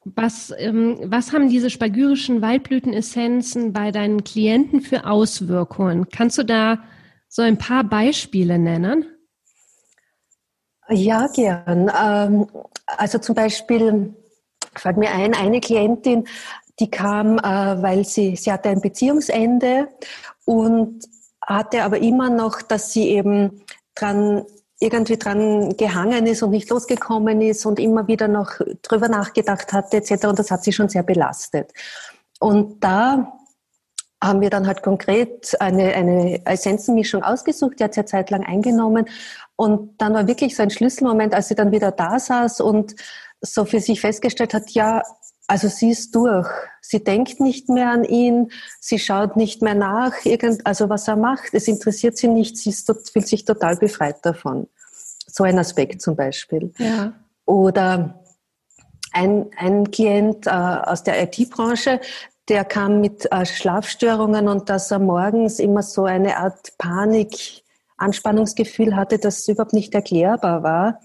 was, 0.05 0.53
ähm, 0.57 0.99
was 1.05 1.33
haben 1.33 1.49
diese 1.49 1.71
spagyrischen 1.71 2.41
Waldblütenessenzen 2.41 3.73
bei 3.73 3.91
deinen 3.91 4.25
Klienten 4.25 4.81
für 4.81 5.07
Auswirkungen? 5.07 6.09
Kannst 6.09 6.39
du 6.39 6.43
da 6.43 6.79
so 7.29 7.43
ein 7.43 7.59
paar 7.59 7.85
Beispiele 7.85 8.59
nennen? 8.59 9.07
Ja, 10.89 11.29
gern. 11.29 11.91
Ähm, 12.03 12.47
also 12.87 13.19
zum 13.19 13.35
Beispiel 13.35 14.15
fällt 14.75 14.97
mir 14.97 15.11
ein, 15.11 15.35
eine 15.35 15.61
Klientin, 15.61 16.27
die 16.81 16.91
kam, 16.91 17.39
äh, 17.39 17.43
weil 17.83 18.05
sie, 18.05 18.37
sie 18.37 18.51
hatte 18.51 18.71
ein 18.71 18.81
Beziehungsende 18.81 19.89
und 20.45 21.05
hatte 21.43 21.85
aber 21.85 21.99
immer 21.99 22.31
noch, 22.31 22.63
dass 22.63 22.93
sie 22.93 23.09
eben 23.09 23.63
dran 23.95 24.45
irgendwie 24.81 25.19
dran 25.19 25.77
gehangen 25.77 26.27
ist 26.27 26.43
und 26.43 26.51
nicht 26.51 26.71
losgekommen 26.71 27.43
ist 27.43 27.67
und 27.67 27.79
immer 27.79 28.09
wieder 28.09 28.29
noch 28.29 28.53
drüber 28.83 29.09
nachgedacht 29.09 29.73
hatte 29.73 29.99
etc. 29.99 30.27
Und 30.27 30.39
das 30.39 30.51
hat 30.51 30.65
sie 30.65 30.73
schon 30.73 30.89
sehr 30.89 31.03
belastet. 31.03 31.73
Und 32.41 32.83
da 32.83 33.35
haben 34.23 34.41
wir 34.41 34.51
dann 34.51 34.67
halt 34.67 34.83
konkret 34.83 35.55
eine, 35.61 35.95
eine 35.95 36.45
Essenzenmischung 36.47 37.23
ausgesucht, 37.23 37.79
die 37.79 37.85
hat 37.85 37.95
sie 37.95 38.01
ja 38.01 38.07
zeitlang 38.07 38.45
eingenommen. 38.45 39.07
Und 39.57 40.01
dann 40.01 40.15
war 40.15 40.27
wirklich 40.27 40.57
so 40.57 40.63
ein 40.63 40.71
Schlüsselmoment, 40.71 41.35
als 41.35 41.49
sie 41.49 41.55
dann 41.55 41.73
wieder 41.73 41.91
da 41.91 42.19
saß 42.19 42.61
und 42.61 42.95
so 43.43 43.65
für 43.65 43.81
sich 43.81 44.01
festgestellt 44.01 44.53
hat, 44.53 44.71
ja, 44.71 45.03
also 45.51 45.67
sie 45.67 45.91
ist 45.91 46.15
durch. 46.15 46.47
Sie 46.81 47.03
denkt 47.03 47.41
nicht 47.41 47.69
mehr 47.69 47.91
an 47.91 48.05
ihn, 48.05 48.53
sie 48.79 49.01
schaut 49.01 49.37
nicht 49.37 49.63
mehr 49.63 49.75
nach, 49.75 50.25
irgend, 50.25 50.65
also 50.65 50.89
was 50.89 51.09
er 51.09 51.17
macht. 51.17 51.53
Es 51.55 51.67
interessiert 51.67 52.17
sie 52.17 52.29
nicht, 52.29 52.57
sie 52.57 52.71
ist, 52.71 52.87
fühlt 53.13 53.27
sich 53.27 53.45
total 53.45 53.77
befreit 53.77 54.25
davon. 54.25 54.69
So 55.27 55.43
ein 55.43 55.59
Aspekt 55.59 56.03
zum 56.03 56.15
Beispiel. 56.15 56.73
Ja. 56.79 57.15
Oder 57.47 58.23
ein, 59.13 59.47
ein 59.57 59.91
Klient 59.91 60.47
äh, 60.47 60.51
aus 60.51 61.03
der 61.03 61.21
IT-Branche, 61.25 62.01
der 62.49 62.65
kam 62.65 63.01
mit 63.01 63.31
äh, 63.33 63.45
Schlafstörungen 63.45 64.47
und 64.47 64.69
dass 64.71 64.93
er 64.93 65.01
morgens 65.01 65.59
immer 65.59 65.83
so 65.83 66.05
eine 66.05 66.37
Art 66.37 66.79
Panik, 66.79 67.65
Anspannungsgefühl 67.97 68.95
hatte, 68.95 69.19
das 69.19 69.49
überhaupt 69.49 69.73
nicht 69.73 69.95
erklärbar 69.97 70.63
war. 70.63 71.01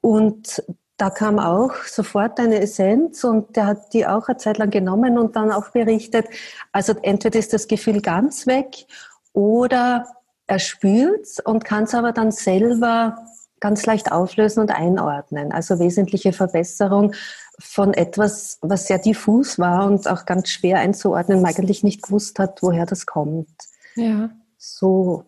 Und 0.00 0.62
da 0.96 1.10
kam 1.10 1.38
auch 1.38 1.74
sofort 1.84 2.40
eine 2.40 2.60
Essenz 2.60 3.22
und 3.24 3.54
der 3.56 3.66
hat 3.66 3.92
die 3.92 4.06
auch 4.06 4.28
eine 4.28 4.38
Zeit 4.38 4.58
lang 4.58 4.70
genommen 4.70 5.18
und 5.18 5.36
dann 5.36 5.52
auch 5.52 5.70
berichtet. 5.70 6.26
Also 6.72 6.94
entweder 7.02 7.38
ist 7.38 7.52
das 7.52 7.68
Gefühl 7.68 8.00
ganz 8.00 8.46
weg 8.46 8.86
oder 9.32 10.06
er 10.46 10.58
spürt 10.58 11.40
und 11.44 11.64
kann 11.64 11.84
es 11.84 11.94
aber 11.94 12.12
dann 12.12 12.30
selber 12.30 13.18
ganz 13.60 13.84
leicht 13.84 14.12
auflösen 14.12 14.60
und 14.60 14.70
einordnen. 14.70 15.52
Also 15.52 15.78
wesentliche 15.78 16.32
Verbesserung 16.32 17.14
von 17.58 17.94
etwas, 17.94 18.58
was 18.62 18.86
sehr 18.86 18.98
diffus 18.98 19.58
war 19.58 19.86
und 19.86 20.08
auch 20.08 20.24
ganz 20.24 20.48
schwer 20.50 20.78
einzuordnen, 20.78 21.42
man 21.42 21.54
eigentlich 21.54 21.82
nicht 21.82 22.02
gewusst 22.02 22.38
hat, 22.38 22.62
woher 22.62 22.86
das 22.86 23.06
kommt. 23.06 23.48
Ja. 23.96 24.30
So. 24.58 25.24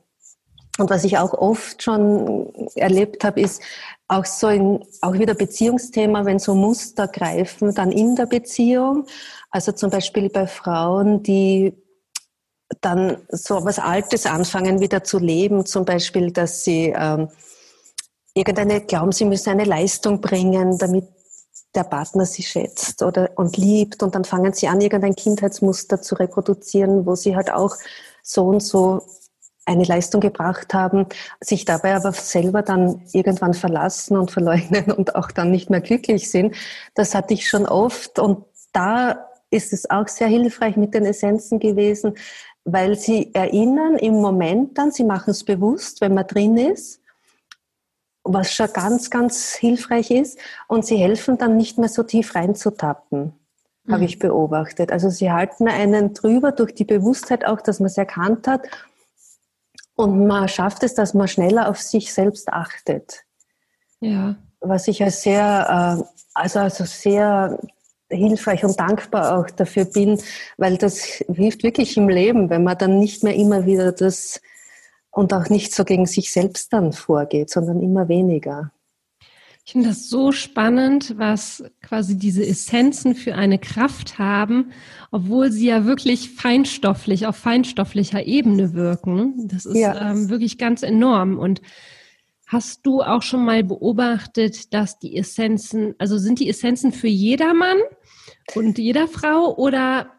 Und 0.78 0.90
was 0.90 1.04
ich 1.04 1.18
auch 1.18 1.34
oft 1.34 1.82
schon 1.82 2.68
erlebt 2.76 3.25
habe, 3.25 3.40
ist, 3.40 3.62
auch 4.08 4.24
so 4.24 4.46
ein, 4.46 4.84
auch 5.02 5.12
wieder 5.12 5.34
Beziehungsthema, 5.34 6.24
wenn 6.24 6.38
so 6.38 6.54
Muster 6.54 7.08
greifen, 7.08 7.74
dann 7.74 7.92
in 7.92 8.16
der 8.16 8.26
Beziehung. 8.26 9.06
Also 9.50 9.72
zum 9.72 9.90
Beispiel 9.90 10.30
bei 10.30 10.46
Frauen, 10.46 11.22
die 11.22 11.74
dann 12.80 13.18
so 13.28 13.64
was 13.64 13.78
Altes 13.78 14.26
anfangen 14.26 14.80
wieder 14.80 15.04
zu 15.04 15.18
leben, 15.18 15.66
zum 15.66 15.84
Beispiel, 15.84 16.32
dass 16.32 16.64
sie 16.64 16.92
ähm, 16.96 17.28
irgendeine 18.34 18.80
glauben, 18.80 19.12
sie 19.12 19.24
müssen 19.24 19.50
eine 19.50 19.64
Leistung 19.64 20.20
bringen, 20.20 20.78
damit 20.78 21.06
der 21.74 21.84
Partner 21.84 22.24
sie 22.24 22.42
schätzt 22.42 23.02
oder 23.02 23.30
und 23.36 23.56
liebt 23.56 24.02
und 24.02 24.14
dann 24.14 24.24
fangen 24.24 24.52
sie 24.52 24.68
an, 24.68 24.80
irgendein 24.80 25.14
Kindheitsmuster 25.14 26.00
zu 26.00 26.14
reproduzieren, 26.14 27.04
wo 27.04 27.14
sie 27.14 27.36
halt 27.36 27.50
auch 27.50 27.76
so 28.22 28.46
und 28.46 28.60
so 28.60 29.02
eine 29.68 29.84
Leistung 29.84 30.20
gebracht 30.20 30.75
haben, 30.75 31.06
sich 31.40 31.64
dabei 31.64 31.94
aber 31.94 32.12
selber 32.12 32.62
dann 32.62 33.02
irgendwann 33.12 33.54
verlassen 33.54 34.16
und 34.16 34.30
verleugnen 34.30 34.90
und 34.90 35.14
auch 35.14 35.30
dann 35.30 35.50
nicht 35.50 35.70
mehr 35.70 35.80
glücklich 35.80 36.30
sind. 36.30 36.56
Das 36.94 37.14
hatte 37.14 37.34
ich 37.34 37.48
schon 37.48 37.66
oft 37.66 38.18
und 38.18 38.44
da 38.72 39.28
ist 39.50 39.72
es 39.72 39.88
auch 39.88 40.08
sehr 40.08 40.28
hilfreich 40.28 40.76
mit 40.76 40.94
den 40.94 41.04
Essenzen 41.04 41.58
gewesen, 41.58 42.14
weil 42.64 42.98
sie 42.98 43.34
erinnern 43.34 43.96
im 43.96 44.14
Moment 44.14 44.76
dann, 44.76 44.90
sie 44.90 45.04
machen 45.04 45.30
es 45.30 45.44
bewusst, 45.44 46.00
wenn 46.00 46.14
man 46.14 46.26
drin 46.26 46.56
ist, 46.56 47.00
was 48.25 48.52
schon 48.52 48.70
ganz, 48.72 49.10
ganz 49.10 49.54
hilfreich 49.54 50.10
ist 50.10 50.38
und 50.66 50.84
sie 50.84 50.96
helfen 50.96 51.38
dann 51.38 51.56
nicht 51.56 51.78
mehr 51.78 51.88
so 51.88 52.02
tief 52.02 52.34
reinzutappen 52.34 53.32
mhm. 53.84 53.92
habe 53.92 54.04
ich 54.04 54.18
beobachtet. 54.18 54.92
Also 54.92 55.10
sie 55.10 55.30
halten 55.30 55.68
einen 55.68 56.14
drüber 56.14 56.52
durch 56.52 56.75
die 56.75 56.84
Bewusstheit 56.84 57.44
auch, 57.46 57.60
dass 57.60 57.80
man 57.80 57.87
es 57.87 57.98
erkannt 57.98 58.46
hat 58.46 58.68
und 59.98 60.28
man 60.28 60.46
schafft 60.48 60.84
es, 60.84 60.94
dass 60.94 61.12
man 61.12 61.26
schneller 61.26 61.68
auf 61.68 61.80
sich 61.80 62.14
selbst 62.14 62.48
achtet. 62.50 63.24
Ja. 63.98 64.36
Was 64.60 64.86
ich 64.86 65.02
als 65.02 65.22
sehr, 65.22 65.98
äh, 65.98 66.04
also, 66.34 66.60
also 66.60 66.84
sehr 66.84 67.58
hilfreich 68.08 68.64
und 68.64 68.78
dankbar 68.78 69.36
auch 69.36 69.50
dafür 69.50 69.86
bin, 69.86 70.20
weil 70.56 70.78
das 70.78 71.00
hilft 71.00 71.64
wirklich 71.64 71.96
im 71.96 72.08
Leben, 72.08 72.48
wenn 72.48 72.62
man 72.62 72.78
dann 72.78 73.00
nicht 73.00 73.24
mehr 73.24 73.34
immer 73.34 73.66
wieder 73.66 73.90
das 73.90 74.40
und 75.10 75.32
auch 75.32 75.48
nicht 75.48 75.74
so 75.74 75.84
gegen 75.84 76.06
sich 76.06 76.32
selbst 76.32 76.72
dann 76.72 76.92
vorgeht, 76.92 77.50
sondern 77.50 77.82
immer 77.82 78.08
weniger. 78.08 78.70
Ich 79.68 79.72
finde 79.72 79.90
das 79.90 80.08
so 80.08 80.32
spannend, 80.32 81.18
was 81.18 81.62
quasi 81.82 82.16
diese 82.16 82.42
Essenzen 82.42 83.14
für 83.14 83.34
eine 83.34 83.58
Kraft 83.58 84.18
haben, 84.18 84.72
obwohl 85.10 85.52
sie 85.52 85.66
ja 85.66 85.84
wirklich 85.84 86.30
feinstofflich, 86.30 87.26
auf 87.26 87.37
feinstofflicher 87.37 88.25
Ebene 88.25 88.72
wirken. 88.72 89.46
Das 89.46 89.66
ist 89.66 89.76
ja. 89.76 90.10
ähm, 90.10 90.30
wirklich 90.30 90.56
ganz 90.56 90.82
enorm. 90.82 91.38
Und 91.38 91.60
hast 92.46 92.87
du 92.87 93.02
auch 93.02 93.20
schon 93.20 93.44
mal 93.44 93.62
beobachtet, 93.62 94.72
dass 94.72 94.98
die 94.98 95.18
Essenzen, 95.18 95.94
also 95.98 96.16
sind 96.16 96.40
die 96.40 96.48
Essenzen 96.48 96.90
für 96.90 97.08
jedermann 97.08 97.76
und 98.54 98.78
jeder 98.78 99.06
Frau 99.06 99.54
oder 99.54 100.14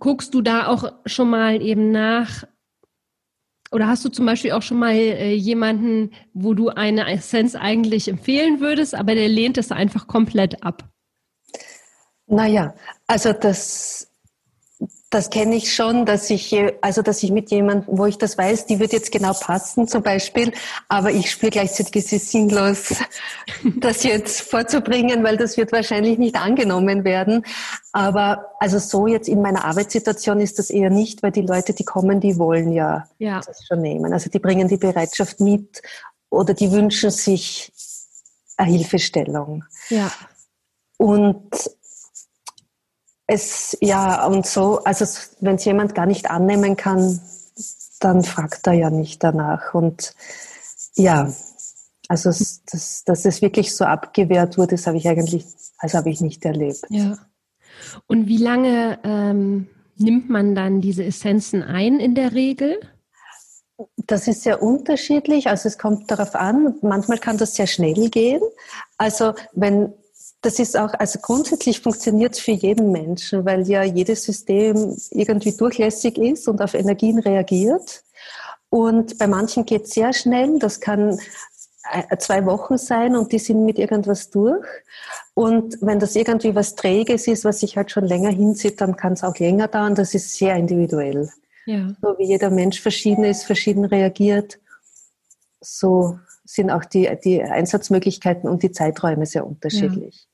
guckst 0.00 0.34
du 0.34 0.42
da 0.42 0.66
auch 0.66 0.92
schon 1.06 1.30
mal 1.30 1.62
eben 1.62 1.92
nach, 1.92 2.42
oder 3.74 3.88
hast 3.88 4.04
du 4.04 4.08
zum 4.08 4.24
Beispiel 4.24 4.52
auch 4.52 4.62
schon 4.62 4.78
mal 4.78 4.94
äh, 4.94 5.34
jemanden, 5.34 6.12
wo 6.32 6.54
du 6.54 6.68
eine 6.68 7.10
Essenz 7.12 7.56
eigentlich 7.56 8.06
empfehlen 8.06 8.60
würdest, 8.60 8.94
aber 8.94 9.16
der 9.16 9.28
lehnt 9.28 9.58
es 9.58 9.72
einfach 9.72 10.06
komplett 10.06 10.62
ab? 10.62 10.88
Naja, 12.26 12.74
also 13.08 13.32
das 13.32 14.13
das 15.14 15.30
kenne 15.30 15.54
ich 15.54 15.72
schon, 15.72 16.06
dass 16.06 16.28
ich, 16.28 16.56
also 16.80 17.00
dass 17.00 17.22
ich 17.22 17.30
mit 17.30 17.52
jemandem, 17.52 17.84
wo 17.96 18.04
ich 18.06 18.18
das 18.18 18.36
weiß, 18.36 18.66
die 18.66 18.80
wird 18.80 18.92
jetzt 18.92 19.12
genau 19.12 19.32
passen 19.32 19.86
zum 19.86 20.02
Beispiel, 20.02 20.52
aber 20.88 21.12
ich 21.12 21.30
spüre 21.30 21.52
gleichzeitig, 21.52 22.04
es 22.04 22.12
ist 22.12 22.32
sinnlos, 22.32 22.94
das 23.76 24.02
jetzt 24.02 24.40
vorzubringen, 24.40 25.22
weil 25.22 25.36
das 25.36 25.56
wird 25.56 25.70
wahrscheinlich 25.70 26.18
nicht 26.18 26.34
angenommen 26.34 27.04
werden. 27.04 27.46
Aber 27.92 28.54
also 28.58 28.80
so 28.80 29.06
jetzt 29.06 29.28
in 29.28 29.40
meiner 29.40 29.64
Arbeitssituation 29.64 30.40
ist 30.40 30.58
das 30.58 30.68
eher 30.68 30.90
nicht, 30.90 31.22
weil 31.22 31.30
die 31.30 31.42
Leute, 31.42 31.74
die 31.74 31.84
kommen, 31.84 32.18
die 32.18 32.36
wollen 32.36 32.72
ja, 32.72 33.06
ja. 33.18 33.40
das 33.40 33.64
schon 33.68 33.82
nehmen. 33.82 34.12
Also 34.12 34.28
die 34.28 34.40
bringen 34.40 34.66
die 34.66 34.78
Bereitschaft 34.78 35.38
mit 35.38 35.80
oder 36.28 36.54
die 36.54 36.72
wünschen 36.72 37.12
sich 37.12 37.72
eine 38.56 38.72
Hilfestellung. 38.72 39.62
Ja. 39.90 40.10
Und 40.96 41.50
es, 43.26 43.76
ja, 43.80 44.26
und 44.26 44.46
so, 44.46 44.82
also 44.84 45.04
wenn 45.40 45.56
es 45.56 45.64
jemand 45.64 45.94
gar 45.94 46.06
nicht 46.06 46.30
annehmen 46.30 46.76
kann, 46.76 47.20
dann 48.00 48.22
fragt 48.22 48.66
er 48.66 48.74
ja 48.74 48.90
nicht 48.90 49.24
danach. 49.24 49.74
Und 49.74 50.14
ja, 50.94 51.32
also 52.08 52.28
das, 52.30 53.04
dass 53.04 53.24
es 53.24 53.42
wirklich 53.42 53.74
so 53.74 53.84
abgewehrt 53.84 54.58
wurde, 54.58 54.76
das 54.76 54.86
habe 54.86 54.98
ich 54.98 55.08
eigentlich, 55.08 55.46
also 55.78 55.98
habe 55.98 56.10
ich 56.10 56.20
nicht 56.20 56.44
erlebt. 56.44 56.84
Ja. 56.90 57.16
Und 58.06 58.28
wie 58.28 58.36
lange 58.36 58.98
ähm, 59.04 59.68
nimmt 59.96 60.28
man 60.28 60.54
dann 60.54 60.80
diese 60.80 61.04
Essenzen 61.04 61.62
ein 61.62 62.00
in 62.00 62.14
der 62.14 62.32
Regel? 62.32 62.78
Das 63.96 64.28
ist 64.28 64.42
sehr 64.42 64.62
unterschiedlich. 64.62 65.48
Also 65.48 65.68
es 65.68 65.78
kommt 65.78 66.10
darauf 66.10 66.34
an. 66.34 66.74
Manchmal 66.82 67.18
kann 67.18 67.38
das 67.38 67.54
sehr 67.54 67.66
schnell 67.66 68.10
gehen. 68.10 68.42
Also 68.98 69.34
wenn 69.52 69.92
das 70.44 70.58
ist 70.58 70.76
auch, 70.76 70.92
also 70.94 71.18
grundsätzlich 71.20 71.80
funktioniert 71.80 72.34
es 72.34 72.40
für 72.40 72.52
jeden 72.52 72.92
Menschen, 72.92 73.44
weil 73.44 73.66
ja 73.68 73.82
jedes 73.82 74.24
System 74.24 74.96
irgendwie 75.10 75.56
durchlässig 75.56 76.18
ist 76.18 76.46
und 76.48 76.60
auf 76.60 76.74
Energien 76.74 77.18
reagiert. 77.18 78.04
Und 78.68 79.18
bei 79.18 79.26
manchen 79.26 79.64
geht 79.64 79.84
es 79.84 79.90
sehr 79.90 80.12
schnell. 80.12 80.58
Das 80.58 80.80
kann 80.80 81.18
äh, 81.92 82.16
zwei 82.18 82.44
Wochen 82.44 82.76
sein 82.76 83.16
und 83.16 83.32
die 83.32 83.38
sind 83.38 83.64
mit 83.64 83.78
irgendwas 83.78 84.30
durch. 84.30 84.66
Und 85.32 85.78
wenn 85.80 85.98
das 85.98 86.14
irgendwie 86.14 86.54
was 86.54 86.74
Träges 86.74 87.26
ist, 87.26 87.44
was 87.44 87.60
sich 87.60 87.76
halt 87.76 87.90
schon 87.90 88.04
länger 88.04 88.30
hinzieht, 88.30 88.80
dann 88.80 88.96
kann 88.96 89.14
es 89.14 89.24
auch 89.24 89.38
länger 89.38 89.68
dauern. 89.68 89.94
Das 89.94 90.14
ist 90.14 90.36
sehr 90.36 90.56
individuell. 90.56 91.30
Ja. 91.66 91.88
So 92.02 92.18
wie 92.18 92.26
jeder 92.26 92.50
Mensch 92.50 92.80
verschieden 92.80 93.24
ist, 93.24 93.44
verschieden 93.44 93.86
reagiert, 93.86 94.58
so 95.60 96.18
sind 96.44 96.70
auch 96.70 96.84
die, 96.84 97.10
die 97.24 97.42
Einsatzmöglichkeiten 97.42 98.48
und 98.48 98.62
die 98.62 98.70
Zeiträume 98.70 99.24
sehr 99.24 99.46
unterschiedlich. 99.46 100.26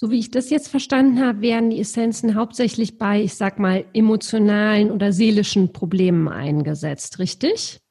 So 0.00 0.10
wie 0.10 0.18
ich 0.18 0.30
das 0.30 0.48
jetzt 0.48 0.68
verstanden 0.68 1.20
habe, 1.20 1.42
werden 1.42 1.68
die 1.68 1.78
Essenzen 1.78 2.34
hauptsächlich 2.34 2.96
bei, 2.96 3.20
ich 3.20 3.34
sag 3.34 3.58
mal, 3.58 3.84
emotionalen 3.92 4.90
oder 4.90 5.12
seelischen 5.12 5.74
Problemen 5.74 6.26
eingesetzt, 6.26 7.18
richtig? 7.18 7.82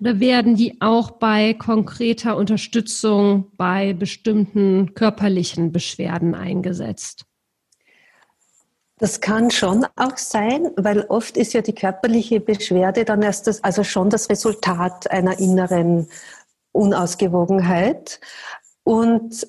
Oder 0.00 0.18
werden 0.18 0.56
die 0.56 0.80
auch 0.80 1.10
bei 1.10 1.52
konkreter 1.52 2.38
Unterstützung 2.38 3.52
bei 3.58 3.92
bestimmten 3.92 4.94
körperlichen 4.94 5.72
Beschwerden 5.72 6.34
eingesetzt? 6.34 7.26
Das 8.96 9.20
kann 9.20 9.50
schon 9.50 9.84
auch 9.94 10.16
sein, 10.16 10.70
weil 10.78 11.02
oft 11.02 11.36
ist 11.36 11.52
ja 11.52 11.60
die 11.60 11.74
körperliche 11.74 12.40
Beschwerde 12.40 13.04
dann 13.04 13.20
erst 13.20 13.46
das, 13.46 13.62
also 13.62 13.84
schon 13.84 14.08
das 14.08 14.30
Resultat 14.30 15.10
einer 15.10 15.38
inneren 15.38 16.08
Unausgewogenheit. 16.72 18.20
Und 18.84 19.46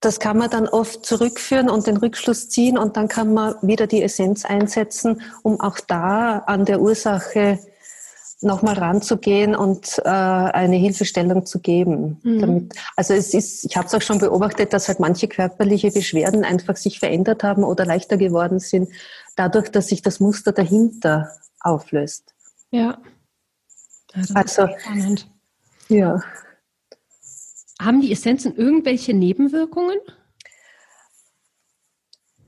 das 0.00 0.20
kann 0.20 0.38
man 0.38 0.50
dann 0.50 0.68
oft 0.68 1.04
zurückführen 1.04 1.68
und 1.68 1.86
den 1.86 1.96
Rückschluss 1.96 2.48
ziehen 2.48 2.78
und 2.78 2.96
dann 2.96 3.08
kann 3.08 3.34
man 3.34 3.56
wieder 3.62 3.86
die 3.86 4.02
Essenz 4.02 4.44
einsetzen, 4.44 5.22
um 5.42 5.60
auch 5.60 5.80
da 5.80 6.38
an 6.46 6.64
der 6.64 6.80
Ursache 6.80 7.58
nochmal 8.40 8.78
ranzugehen 8.78 9.56
und 9.56 9.98
äh, 10.04 10.08
eine 10.08 10.76
Hilfestellung 10.76 11.44
zu 11.44 11.58
geben. 11.58 12.20
Mhm. 12.22 12.40
Damit, 12.40 12.74
also 12.94 13.14
es 13.14 13.34
ist, 13.34 13.64
ich 13.64 13.76
habe 13.76 13.88
es 13.88 13.94
auch 13.94 14.02
schon 14.02 14.18
beobachtet, 14.18 14.72
dass 14.72 14.86
halt 14.86 15.00
manche 15.00 15.26
körperliche 15.26 15.90
Beschwerden 15.90 16.44
einfach 16.44 16.76
sich 16.76 17.00
verändert 17.00 17.42
haben 17.42 17.64
oder 17.64 17.84
leichter 17.84 18.16
geworden 18.16 18.60
sind, 18.60 18.90
dadurch, 19.34 19.70
dass 19.70 19.88
sich 19.88 20.02
das 20.02 20.20
Muster 20.20 20.52
dahinter 20.52 21.32
auflöst. 21.60 22.34
Ja. 22.70 22.98
also, 24.34 24.68
spannend. 24.78 25.28
Ja. 25.88 26.20
Haben 27.80 28.00
die 28.00 28.12
Essenzen 28.12 28.56
irgendwelche 28.56 29.14
Nebenwirkungen? 29.14 29.98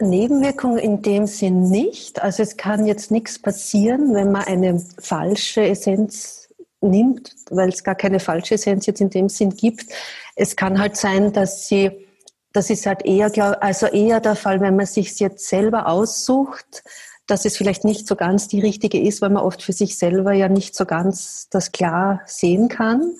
Nebenwirkungen 0.00 0.78
in 0.78 1.02
dem 1.02 1.26
Sinn 1.26 1.68
nicht. 1.70 2.22
Also 2.22 2.42
es 2.42 2.56
kann 2.56 2.86
jetzt 2.86 3.10
nichts 3.10 3.38
passieren, 3.38 4.14
wenn 4.14 4.32
man 4.32 4.44
eine 4.44 4.80
falsche 4.98 5.62
Essenz 5.62 6.48
nimmt, 6.80 7.34
weil 7.50 7.68
es 7.68 7.84
gar 7.84 7.94
keine 7.94 8.20
falsche 8.20 8.54
Essenz 8.54 8.86
jetzt 8.86 9.00
in 9.00 9.10
dem 9.10 9.28
Sinn 9.28 9.50
gibt. 9.50 9.86
Es 10.34 10.56
kann 10.56 10.78
halt 10.78 10.96
sein, 10.96 11.32
dass 11.32 11.68
sie, 11.68 12.08
das 12.52 12.70
ist 12.70 12.86
halt 12.86 13.04
eher, 13.04 13.30
also 13.62 13.86
eher 13.86 14.20
der 14.20 14.36
Fall, 14.36 14.60
wenn 14.60 14.76
man 14.76 14.86
sich 14.86 15.18
jetzt 15.20 15.46
selber 15.46 15.86
aussucht, 15.86 16.82
dass 17.26 17.44
es 17.44 17.56
vielleicht 17.56 17.84
nicht 17.84 18.08
so 18.08 18.16
ganz 18.16 18.48
die 18.48 18.60
richtige 18.60 19.00
ist, 19.00 19.22
weil 19.22 19.30
man 19.30 19.44
oft 19.44 19.62
für 19.62 19.72
sich 19.72 19.98
selber 19.98 20.32
ja 20.32 20.48
nicht 20.48 20.74
so 20.74 20.84
ganz 20.86 21.48
das 21.50 21.70
klar 21.70 22.22
sehen 22.26 22.68
kann. 22.68 23.14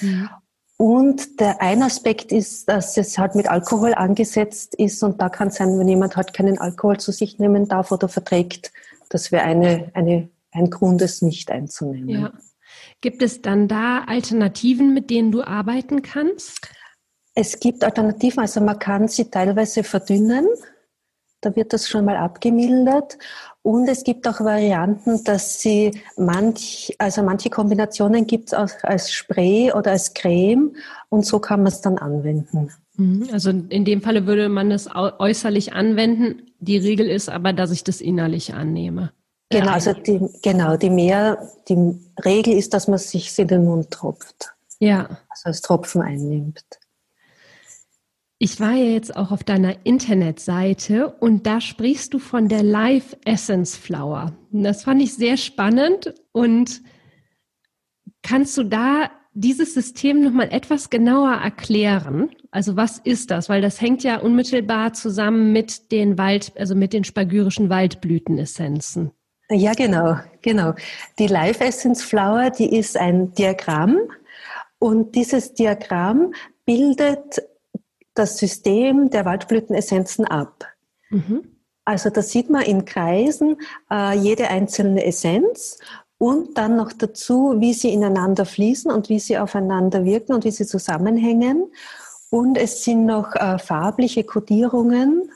Mhm. 0.00 0.28
Und 0.82 1.38
der 1.38 1.62
ein 1.62 1.80
Aspekt 1.80 2.32
ist, 2.32 2.68
dass 2.68 2.96
es 2.96 3.16
halt 3.16 3.36
mit 3.36 3.48
Alkohol 3.48 3.94
angesetzt 3.94 4.74
ist 4.74 5.04
und 5.04 5.22
da 5.22 5.28
kann 5.28 5.46
es 5.46 5.54
sein, 5.54 5.78
wenn 5.78 5.86
jemand 5.86 6.16
halt 6.16 6.32
keinen 6.34 6.58
Alkohol 6.58 6.98
zu 6.98 7.12
sich 7.12 7.38
nehmen 7.38 7.68
darf 7.68 7.92
oder 7.92 8.08
verträgt, 8.08 8.72
das 9.08 9.30
wäre 9.30 9.44
eine, 9.44 9.92
eine, 9.94 10.28
ein 10.50 10.70
Grund, 10.70 11.00
es 11.00 11.22
nicht 11.22 11.52
einzunehmen. 11.52 12.08
Ja. 12.08 12.32
Gibt 13.00 13.22
es 13.22 13.42
dann 13.42 13.68
da 13.68 14.02
Alternativen, 14.08 14.92
mit 14.92 15.08
denen 15.08 15.30
du 15.30 15.44
arbeiten 15.44 16.02
kannst? 16.02 16.68
Es 17.36 17.60
gibt 17.60 17.84
Alternativen, 17.84 18.40
also 18.40 18.60
man 18.60 18.80
kann 18.80 19.06
sie 19.06 19.30
teilweise 19.30 19.84
verdünnen. 19.84 20.48
Da 21.42 21.54
wird 21.54 21.72
das 21.72 21.88
schon 21.88 22.06
mal 22.06 22.16
abgemildert. 22.16 23.18
Und 23.62 23.86
es 23.88 24.02
gibt 24.02 24.26
auch 24.26 24.40
Varianten, 24.40 25.22
dass 25.24 25.60
sie 25.60 25.92
manch, 26.16 26.94
also 26.98 27.22
manche 27.22 27.50
Kombinationen 27.50 28.26
gibt 28.26 28.48
es 28.48 28.54
auch 28.54 28.70
als 28.82 29.12
Spray 29.12 29.72
oder 29.72 29.92
als 29.92 30.14
Creme 30.14 30.74
und 31.10 31.26
so 31.26 31.38
kann 31.38 31.60
man 31.60 31.68
es 31.68 31.80
dann 31.80 31.98
anwenden. 31.98 32.70
Mhm. 32.96 33.28
Also 33.32 33.50
in 33.50 33.84
dem 33.84 34.02
Falle 34.02 34.26
würde 34.26 34.48
man 34.48 34.70
es 34.70 34.88
äußerlich 34.92 35.74
anwenden. 35.74 36.50
Die 36.58 36.78
Regel 36.78 37.08
ist 37.08 37.28
aber, 37.28 37.52
dass 37.52 37.70
ich 37.70 37.84
das 37.84 38.00
innerlich 38.00 38.54
annehme. 38.54 39.12
Genau, 39.50 39.72
also 39.72 39.92
die, 39.92 40.20
genau, 40.42 40.76
die 40.76 40.90
mehr, 40.90 41.48
die 41.68 42.00
Regel 42.24 42.54
ist, 42.54 42.72
dass 42.74 42.88
man 42.88 42.98
sich 42.98 43.38
in 43.38 43.48
den 43.48 43.64
Mund 43.64 43.90
tropft. 43.90 44.54
Ja. 44.78 45.20
Also 45.28 45.44
als 45.44 45.60
Tropfen 45.60 46.02
einnimmt. 46.02 46.64
Ich 48.44 48.58
war 48.58 48.72
ja 48.72 48.86
jetzt 48.86 49.14
auch 49.14 49.30
auf 49.30 49.44
deiner 49.44 49.76
Internetseite 49.86 51.10
und 51.20 51.46
da 51.46 51.60
sprichst 51.60 52.12
du 52.12 52.18
von 52.18 52.48
der 52.48 52.64
Life 52.64 53.16
Essence 53.24 53.76
Flower. 53.76 54.32
Das 54.50 54.82
fand 54.82 55.00
ich 55.00 55.14
sehr 55.14 55.36
spannend 55.36 56.12
und 56.32 56.82
kannst 58.24 58.58
du 58.58 58.64
da 58.64 59.12
dieses 59.32 59.74
System 59.74 60.24
nochmal 60.24 60.48
etwas 60.50 60.90
genauer 60.90 61.34
erklären? 61.34 62.30
Also 62.50 62.76
was 62.76 62.98
ist 62.98 63.30
das? 63.30 63.48
Weil 63.48 63.62
das 63.62 63.80
hängt 63.80 64.02
ja 64.02 64.18
unmittelbar 64.18 64.92
zusammen 64.92 65.52
mit 65.52 65.92
den 65.92 66.18
Wald, 66.18 66.50
also 66.58 66.74
mit 66.74 66.92
den 66.92 67.04
spagyrischen 67.04 67.70
Waldblütenessenzen. 67.70 69.12
Ja, 69.50 69.72
genau, 69.74 70.16
genau. 70.40 70.74
Die 71.20 71.28
Life 71.28 71.62
Essence 71.62 72.02
Flower, 72.02 72.50
die 72.50 72.76
ist 72.76 72.96
ein 72.96 73.32
Diagramm 73.34 73.98
und 74.80 75.14
dieses 75.14 75.54
Diagramm 75.54 76.34
bildet 76.64 77.40
das 78.14 78.38
System 78.38 79.10
der 79.10 79.24
Waldblütenessenzen 79.24 80.24
ab. 80.26 80.66
Mhm. 81.10 81.44
Also 81.84 82.10
da 82.10 82.22
sieht 82.22 82.48
man 82.50 82.62
in 82.62 82.84
Kreisen 82.84 83.56
äh, 83.90 84.16
jede 84.16 84.48
einzelne 84.48 85.04
Essenz 85.04 85.78
und 86.18 86.56
dann 86.56 86.76
noch 86.76 86.92
dazu, 86.92 87.56
wie 87.58 87.74
sie 87.74 87.92
ineinander 87.92 88.46
fließen 88.46 88.92
und 88.92 89.08
wie 89.08 89.18
sie 89.18 89.38
aufeinander 89.38 90.04
wirken 90.04 90.34
und 90.34 90.44
wie 90.44 90.52
sie 90.52 90.66
zusammenhängen. 90.66 91.72
Und 92.30 92.56
es 92.56 92.84
sind 92.84 93.06
noch 93.06 93.34
äh, 93.34 93.58
farbliche 93.58 94.22
Kodierungen 94.22 95.30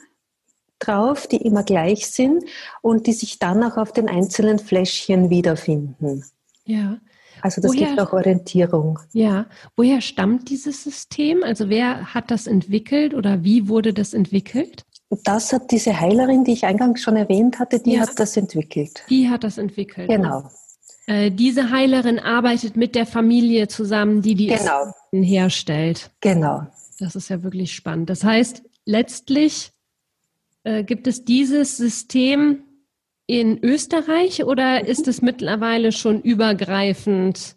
drauf, 0.79 1.27
die 1.27 1.37
immer 1.37 1.63
gleich 1.63 2.07
sind 2.07 2.45
und 2.81 3.07
die 3.07 3.13
sich 3.13 3.39
dann 3.39 3.63
auch 3.63 3.77
auf 3.77 3.91
den 3.91 4.07
einzelnen 4.07 4.59
Fläschchen 4.59 5.29
wiederfinden. 5.29 6.23
Ja. 6.63 6.97
Also 7.41 7.61
das 7.61 7.71
woher, 7.71 7.87
gibt 7.87 7.99
auch 7.99 8.13
Orientierung. 8.13 8.99
Ja, 9.13 9.45
woher 9.75 10.01
stammt 10.01 10.49
dieses 10.49 10.83
System? 10.83 11.43
Also 11.43 11.69
wer 11.69 12.13
hat 12.13 12.31
das 12.31 12.47
entwickelt 12.47 13.13
oder 13.13 13.43
wie 13.43 13.67
wurde 13.67 13.93
das 13.93 14.13
entwickelt? 14.13 14.83
Das 15.23 15.53
hat 15.53 15.71
diese 15.71 15.99
Heilerin, 15.99 16.43
die 16.43 16.53
ich 16.53 16.65
eingangs 16.65 17.01
schon 17.01 17.15
erwähnt 17.15 17.59
hatte, 17.59 17.79
die 17.79 17.93
ja. 17.93 18.01
hat 18.01 18.19
das 18.19 18.35
entwickelt. 18.35 19.03
Die 19.09 19.29
hat 19.29 19.43
das 19.43 19.57
entwickelt. 19.57 20.09
Genau. 20.09 20.49
Äh, 21.05 21.31
diese 21.31 21.71
Heilerin 21.71 22.19
arbeitet 22.19 22.75
mit 22.75 22.93
der 22.93 23.05
Familie 23.05 23.69
zusammen, 23.69 24.21
die 24.21 24.35
die 24.35 24.47
genau. 24.47 24.91
herstellt. 25.11 26.11
Genau. 26.19 26.67
Das 26.99 27.15
ist 27.15 27.29
ja 27.29 27.43
wirklich 27.43 27.73
spannend. 27.73 28.09
Das 28.09 28.23
heißt, 28.23 28.63
letztlich 28.85 29.71
äh, 30.63 30.83
gibt 30.83 31.07
es 31.07 31.23
dieses 31.23 31.77
System 31.77 32.63
in 33.27 33.63
Österreich 33.63 34.45
oder 34.45 34.81
mhm. 34.81 34.85
ist 34.87 35.07
es 35.07 35.21
mittlerweile 35.21 35.91
schon 35.91 36.21
übergreifend 36.21 37.55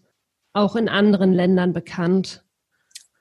auch 0.53 0.77
in 0.77 0.89
anderen 0.89 1.33
Ländern 1.33 1.73
bekannt? 1.73 2.45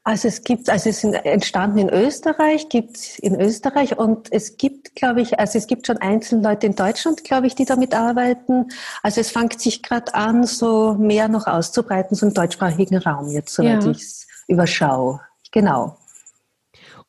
Also 0.03 0.27
es 0.27 0.43
gibt, 0.43 0.69
also 0.69 0.89
es 0.89 1.01
sind 1.01 1.13
entstanden 1.13 1.77
in 1.77 1.89
Österreich, 1.89 2.69
gibt 2.69 2.97
es 2.97 3.19
in 3.19 3.39
Österreich 3.39 3.99
und 3.99 4.31
es 4.31 4.57
gibt, 4.57 4.95
glaube 4.95 5.21
ich, 5.21 5.39
also 5.39 5.59
es 5.59 5.67
gibt 5.67 5.85
schon 5.85 5.97
einzelne 5.97 6.41
Leute 6.41 6.65
in 6.65 6.75
Deutschland, 6.75 7.23
glaube 7.23 7.45
ich, 7.45 7.53
die 7.53 7.65
damit 7.65 7.93
arbeiten. 7.93 8.69
Also 9.03 9.21
es 9.21 9.29
fängt 9.29 9.59
sich 9.61 9.83
gerade 9.83 10.15
an, 10.15 10.45
so 10.45 10.95
mehr 10.95 11.27
noch 11.27 11.45
auszubreiten, 11.45 12.15
so 12.15 12.25
im 12.25 12.33
deutschsprachigen 12.33 12.97
Raum 12.97 13.29
jetzt, 13.29 13.53
soweit 13.53 13.83
ja. 13.83 13.91
ich 13.91 13.97
es 13.97 14.27
überschaue. 14.47 15.21
Genau. 15.51 15.97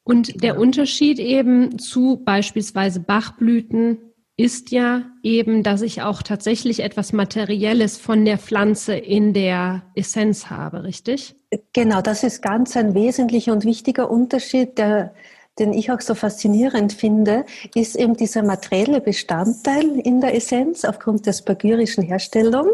Und 0.02 0.42
der 0.42 0.58
Unterschied 0.58 1.18
eben 1.18 1.78
zu 1.78 2.20
beispielsweise 2.22 3.00
Bachblüten 3.00 4.09
ist 4.40 4.70
ja 4.70 5.02
eben, 5.22 5.62
dass 5.62 5.82
ich 5.82 6.00
auch 6.00 6.22
tatsächlich 6.22 6.80
etwas 6.80 7.12
Materielles 7.12 7.98
von 7.98 8.24
der 8.24 8.38
Pflanze 8.38 8.94
in 8.94 9.34
der 9.34 9.82
Essenz 9.94 10.48
habe, 10.48 10.82
richtig? 10.84 11.36
Genau, 11.74 12.00
das 12.00 12.22
ist 12.22 12.40
ganz 12.40 12.76
ein 12.76 12.94
wesentlicher 12.94 13.52
und 13.52 13.64
wichtiger 13.64 14.10
Unterschied, 14.10 14.78
der, 14.78 15.12
den 15.58 15.74
ich 15.74 15.92
auch 15.92 16.00
so 16.00 16.14
faszinierend 16.14 16.94
finde, 16.94 17.44
ist 17.74 17.96
eben 17.96 18.16
dieser 18.16 18.42
materielle 18.42 19.02
Bestandteil 19.02 19.98
in 19.98 20.22
der 20.22 20.34
Essenz 20.34 20.86
aufgrund 20.86 21.26
der 21.26 21.34
spagyrischen 21.34 22.02
Herstellung. 22.02 22.68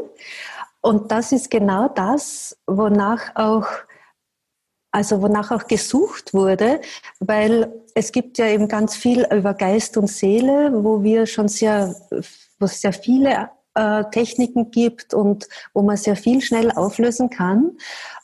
Und 0.83 1.11
das 1.11 1.33
ist 1.33 1.51
genau 1.51 1.89
das, 1.89 2.57
wonach 2.67 3.35
auch 3.35 3.67
also 4.97 5.21
wonach 5.21 5.51
auch 5.51 5.67
gesucht 5.67 6.33
wurde, 6.33 6.81
weil 7.21 7.71
es 7.95 8.13
gibt 8.13 8.39
ja 8.39 8.47
eben 8.47 8.67
ganz 8.67 8.97
viel 8.97 9.27
über 9.31 9.53
Geist 9.53 9.99
und 9.99 10.07
Seele, 10.09 10.71
wo 10.73 11.03
wir 11.03 11.27
schon 11.27 11.49
sehr, 11.49 11.95
wo 12.59 12.65
es 12.65 12.81
sehr 12.81 12.95
viele 12.95 13.51
äh, 13.75 14.05
Techniken 14.11 14.71
gibt 14.71 15.13
und 15.13 15.49
wo 15.75 15.83
man 15.83 15.99
sehr 15.99 16.17
viel 16.17 16.41
schnell 16.41 16.71
auflösen 16.71 17.29
kann. 17.29 17.73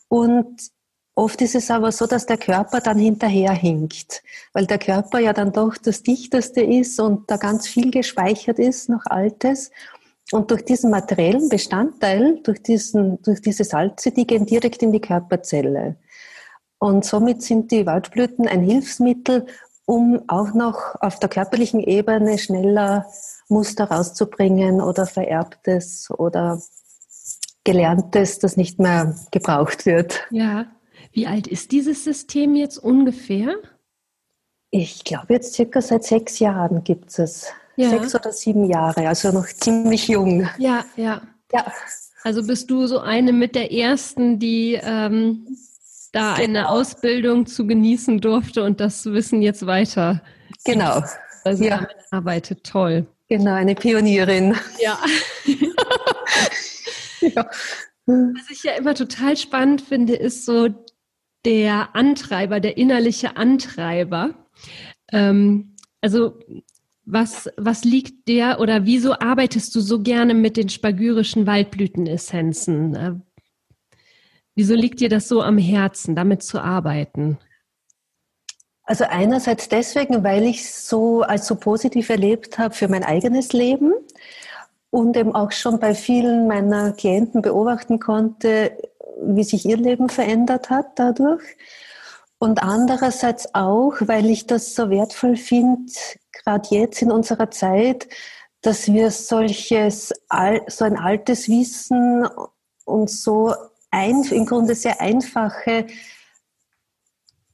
Und 0.08 0.70
oft 1.14 1.42
ist 1.42 1.54
es 1.54 1.70
aber 1.70 1.92
so, 1.92 2.06
dass 2.06 2.24
der 2.24 2.38
Körper 2.38 2.80
dann 2.80 2.98
hinterherhinkt, 2.98 4.22
weil 4.54 4.66
der 4.66 4.78
Körper 4.78 5.18
ja 5.18 5.34
dann 5.34 5.52
doch 5.52 5.76
das 5.76 6.02
Dichteste 6.02 6.62
ist 6.62 6.98
und 6.98 7.30
da 7.30 7.36
ganz 7.36 7.68
viel 7.68 7.90
gespeichert 7.90 8.58
ist, 8.58 8.88
noch 8.88 9.04
Altes. 9.04 9.70
Und 10.30 10.50
durch 10.50 10.64
diesen 10.64 10.90
materiellen 10.90 11.50
Bestandteil, 11.50 12.40
durch, 12.42 12.62
diesen, 12.62 13.20
durch 13.20 13.42
diese 13.42 13.64
Salze, 13.64 14.10
die 14.10 14.26
gehen 14.26 14.46
direkt 14.46 14.82
in 14.82 14.90
die 14.90 15.02
Körperzelle. 15.02 15.96
Und 16.82 17.04
somit 17.04 17.42
sind 17.42 17.70
die 17.70 17.86
Waldblüten 17.86 18.48
ein 18.48 18.60
Hilfsmittel, 18.60 19.46
um 19.86 20.20
auch 20.26 20.52
noch 20.52 20.96
auf 21.00 21.20
der 21.20 21.28
körperlichen 21.28 21.78
Ebene 21.78 22.38
schneller 22.38 23.06
Muster 23.48 23.84
rauszubringen 23.84 24.80
oder 24.80 25.06
Vererbtes 25.06 26.10
oder 26.10 26.60
Gelerntes, 27.62 28.40
das 28.40 28.56
nicht 28.56 28.80
mehr 28.80 29.14
gebraucht 29.30 29.86
wird. 29.86 30.26
Ja. 30.32 30.66
Wie 31.12 31.28
alt 31.28 31.46
ist 31.46 31.70
dieses 31.70 32.02
System 32.02 32.56
jetzt 32.56 32.78
ungefähr? 32.78 33.54
Ich 34.72 35.04
glaube 35.04 35.34
jetzt 35.34 35.54
circa 35.54 35.80
seit 35.80 36.02
sechs 36.02 36.40
Jahren 36.40 36.82
gibt 36.82 37.16
es. 37.16 37.46
Ja. 37.76 37.90
Sechs 37.90 38.12
oder 38.12 38.32
sieben 38.32 38.64
Jahre, 38.64 39.06
also 39.06 39.30
noch 39.30 39.46
ziemlich 39.46 40.08
jung. 40.08 40.48
Ja, 40.58 40.84
ja. 40.96 41.22
Ja. 41.52 41.64
Also 42.24 42.44
bist 42.44 42.72
du 42.72 42.88
so 42.88 42.98
eine 42.98 43.32
mit 43.32 43.54
der 43.54 43.72
ersten, 43.72 44.40
die 44.40 44.80
ähm, 44.82 45.46
da 46.12 46.34
genau. 46.34 46.44
eine 46.44 46.68
Ausbildung 46.68 47.46
zu 47.46 47.66
genießen 47.66 48.20
durfte 48.20 48.62
und 48.62 48.80
das 48.80 49.06
Wissen 49.06 49.42
jetzt 49.42 49.66
weiter. 49.66 50.22
Genau. 50.64 51.02
Also 51.44 51.64
ja. 51.64 51.88
arbeitet 52.10 52.64
toll. 52.64 53.06
Genau, 53.28 53.54
eine 53.54 53.74
Pionierin. 53.74 54.54
Ja. 54.78 54.98
ja. 57.20 57.48
Was 58.06 58.50
ich 58.50 58.62
ja 58.62 58.72
immer 58.72 58.94
total 58.94 59.36
spannend 59.36 59.80
finde, 59.80 60.14
ist 60.14 60.44
so 60.44 60.68
der 61.44 61.94
Antreiber, 61.96 62.60
der 62.60 62.76
innerliche 62.76 63.36
Antreiber. 63.36 64.34
Ähm, 65.10 65.76
also 66.00 66.38
was, 67.04 67.50
was 67.56 67.84
liegt 67.84 68.28
der 68.28 68.60
oder 68.60 68.86
wieso 68.86 69.14
arbeitest 69.18 69.74
du 69.74 69.80
so 69.80 70.02
gerne 70.02 70.34
mit 70.34 70.56
den 70.56 70.68
spagyrischen 70.68 71.46
Waldblütenessenzen? 71.46 73.22
Wieso 74.54 74.74
liegt 74.74 75.00
dir 75.00 75.08
das 75.08 75.28
so 75.28 75.42
am 75.42 75.58
Herzen, 75.58 76.14
damit 76.14 76.42
zu 76.42 76.60
arbeiten? 76.60 77.38
Also 78.84 79.04
einerseits 79.08 79.68
deswegen, 79.68 80.24
weil 80.24 80.44
ich 80.44 80.60
es 80.60 80.88
so 80.88 81.22
als 81.22 81.46
so 81.46 81.54
positiv 81.54 82.10
erlebt 82.10 82.58
habe 82.58 82.74
für 82.74 82.88
mein 82.88 83.04
eigenes 83.04 83.52
Leben 83.52 83.94
und 84.90 85.16
eben 85.16 85.34
auch 85.34 85.52
schon 85.52 85.78
bei 85.78 85.94
vielen 85.94 86.46
meiner 86.48 86.92
Klienten 86.92 87.40
beobachten 87.40 88.00
konnte, 88.00 88.76
wie 89.22 89.44
sich 89.44 89.64
ihr 89.64 89.76
Leben 89.76 90.08
verändert 90.08 90.68
hat 90.68 90.98
dadurch. 90.98 91.42
Und 92.38 92.62
andererseits 92.62 93.54
auch, 93.54 93.94
weil 94.00 94.26
ich 94.26 94.46
das 94.46 94.74
so 94.74 94.90
wertvoll 94.90 95.36
finde, 95.36 95.92
gerade 96.32 96.68
jetzt 96.70 97.00
in 97.00 97.12
unserer 97.12 97.50
Zeit, 97.50 98.08
dass 98.62 98.92
wir 98.92 99.10
solches, 99.12 100.12
so 100.66 100.84
ein 100.84 100.98
altes 100.98 101.48
Wissen 101.48 102.28
und 102.84 103.10
so 103.10 103.54
ein, 103.92 104.24
im 104.24 104.46
Grunde 104.46 104.74
sehr 104.74 105.00
einfache 105.00 105.86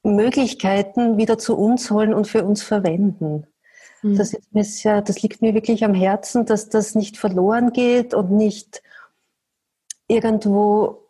Möglichkeiten 0.03 1.18
wieder 1.18 1.37
zu 1.37 1.57
uns 1.59 1.90
holen 1.90 2.14
und 2.14 2.27
für 2.27 2.44
uns 2.44 2.62
verwenden. 2.62 3.46
Mhm. 4.03 4.16
Das, 4.16 4.33
mir 4.53 5.03
das 5.03 5.22
liegt 5.22 5.42
mir 5.42 5.55
wirklich 5.55 5.85
am 5.85 5.94
Herzen, 5.94 6.46
dass 6.46 6.68
das 6.68 6.94
nicht 6.94 7.18
verloren 7.18 7.72
geht 7.72 8.14
und 8.14 8.31
nicht 8.31 8.83
irgendwo 10.07 11.05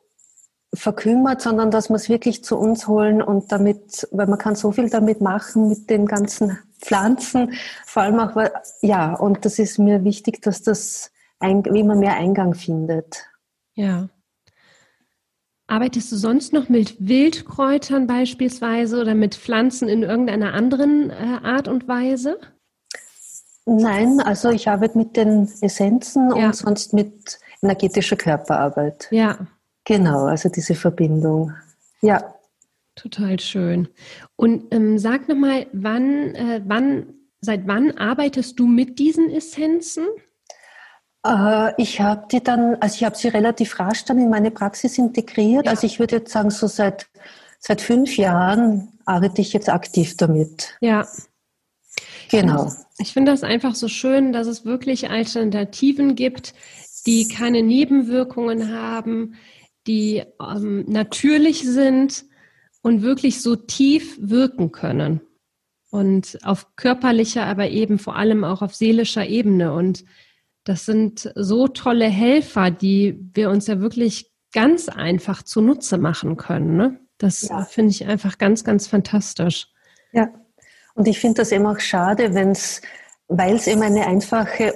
verkümmert, 0.74 1.40
sondern 1.40 1.70
dass 1.70 1.88
wir 1.88 1.96
es 1.96 2.08
wirklich 2.08 2.44
zu 2.44 2.58
uns 2.58 2.88
holen 2.88 3.22
und 3.22 3.52
damit, 3.52 4.08
weil 4.10 4.26
man 4.26 4.38
kann 4.38 4.54
so 4.54 4.72
viel 4.72 4.90
damit 4.90 5.20
machen 5.20 5.68
mit 5.68 5.88
den 5.88 6.06
ganzen 6.06 6.58
Pflanzen, 6.80 7.54
vor 7.86 8.02
allem 8.02 8.20
auch, 8.20 8.36
ja, 8.82 9.14
und 9.14 9.44
das 9.44 9.58
ist 9.58 9.78
mir 9.78 10.04
wichtig, 10.04 10.42
dass 10.42 10.62
das 10.62 11.10
ein, 11.40 11.64
wie 11.64 11.82
man 11.82 11.98
mehr 11.98 12.14
Eingang 12.14 12.54
findet. 12.54 13.24
Ja. 13.74 14.08
Arbeitest 15.68 16.10
du 16.10 16.16
sonst 16.16 16.54
noch 16.54 16.70
mit 16.70 16.96
Wildkräutern 16.98 18.06
beispielsweise 18.06 18.98
oder 19.00 19.14
mit 19.14 19.34
Pflanzen 19.34 19.88
in 19.88 20.02
irgendeiner 20.02 20.54
anderen 20.54 21.10
äh, 21.10 21.38
Art 21.42 21.68
und 21.68 21.86
Weise? 21.86 22.38
Nein, 23.66 24.20
also 24.20 24.48
ich 24.48 24.66
arbeite 24.66 24.96
mit 24.96 25.14
den 25.14 25.46
Essenzen 25.60 26.34
ja. 26.34 26.46
und 26.46 26.56
sonst 26.56 26.94
mit 26.94 27.38
energetischer 27.60 28.16
Körperarbeit. 28.16 29.08
Ja. 29.10 29.46
Genau, 29.84 30.24
also 30.24 30.48
diese 30.48 30.74
Verbindung. 30.74 31.52
Ja. 32.00 32.34
Total 32.94 33.38
schön. 33.38 33.88
Und 34.36 34.72
ähm, 34.72 34.98
sag 34.98 35.28
nochmal, 35.28 35.66
wann, 35.72 36.34
äh, 36.34 36.62
wann, 36.64 37.12
seit 37.42 37.68
wann 37.68 37.96
arbeitest 37.98 38.58
du 38.58 38.66
mit 38.66 38.98
diesen 38.98 39.30
Essenzen? 39.30 40.06
Äh, 41.26 41.72
ich 41.80 42.00
habe 42.00 42.26
die 42.30 42.42
dann, 42.42 42.76
also 42.76 42.94
ich 42.96 43.04
habe 43.04 43.16
sie 43.16 43.28
relativ 43.28 43.78
rasch 43.78 44.04
dann 44.04 44.18
in 44.18 44.30
meine 44.30 44.50
Praxis 44.50 44.98
integriert. 44.98 45.66
Ja. 45.66 45.72
Also 45.72 45.86
ich 45.86 45.98
würde 45.98 46.16
jetzt 46.16 46.32
sagen, 46.32 46.50
so 46.50 46.66
seit, 46.66 47.08
seit 47.58 47.80
fünf 47.80 48.16
Jahren 48.16 48.98
arbeite 49.04 49.40
ich 49.40 49.52
jetzt 49.52 49.68
aktiv 49.68 50.16
damit. 50.16 50.76
Ja. 50.80 51.06
Genau. 52.30 52.72
Ich 52.98 53.12
finde 53.12 53.32
das 53.32 53.42
einfach 53.42 53.74
so 53.74 53.88
schön, 53.88 54.32
dass 54.32 54.46
es 54.46 54.64
wirklich 54.64 55.10
Alternativen 55.10 56.14
gibt, 56.14 56.54
die 57.06 57.26
keine 57.26 57.62
Nebenwirkungen 57.62 58.72
haben, 58.72 59.34
die 59.86 60.22
ähm, 60.40 60.84
natürlich 60.86 61.64
sind 61.64 62.26
und 62.82 63.02
wirklich 63.02 63.40
so 63.40 63.56
tief 63.56 64.18
wirken 64.20 64.72
können. 64.72 65.20
Und 65.90 66.38
auf 66.42 66.76
körperlicher, 66.76 67.46
aber 67.46 67.70
eben 67.70 67.98
vor 67.98 68.16
allem 68.16 68.44
auch 68.44 68.60
auf 68.60 68.74
seelischer 68.74 69.26
Ebene. 69.26 69.72
Und 69.72 70.04
das 70.68 70.84
sind 70.84 71.32
so 71.34 71.66
tolle 71.66 72.04
Helfer, 72.04 72.70
die 72.70 73.18
wir 73.32 73.48
uns 73.48 73.68
ja 73.68 73.80
wirklich 73.80 74.30
ganz 74.52 74.90
einfach 74.90 75.42
zunutze 75.42 75.96
machen 75.96 76.36
können. 76.36 76.76
Ne? 76.76 77.00
Das 77.16 77.48
ja. 77.48 77.64
finde 77.64 77.92
ich 77.92 78.06
einfach 78.06 78.36
ganz, 78.36 78.64
ganz 78.64 78.86
fantastisch. 78.86 79.68
Ja, 80.12 80.28
und 80.94 81.08
ich 81.08 81.20
finde 81.20 81.40
das 81.40 81.52
eben 81.52 81.64
auch 81.66 81.80
schade, 81.80 82.34
wenn 82.34 82.50
es, 82.50 82.82
weil 83.28 83.56
es 83.56 83.66
eben 83.66 83.80
eine 83.80 84.06
einfache, 84.06 84.74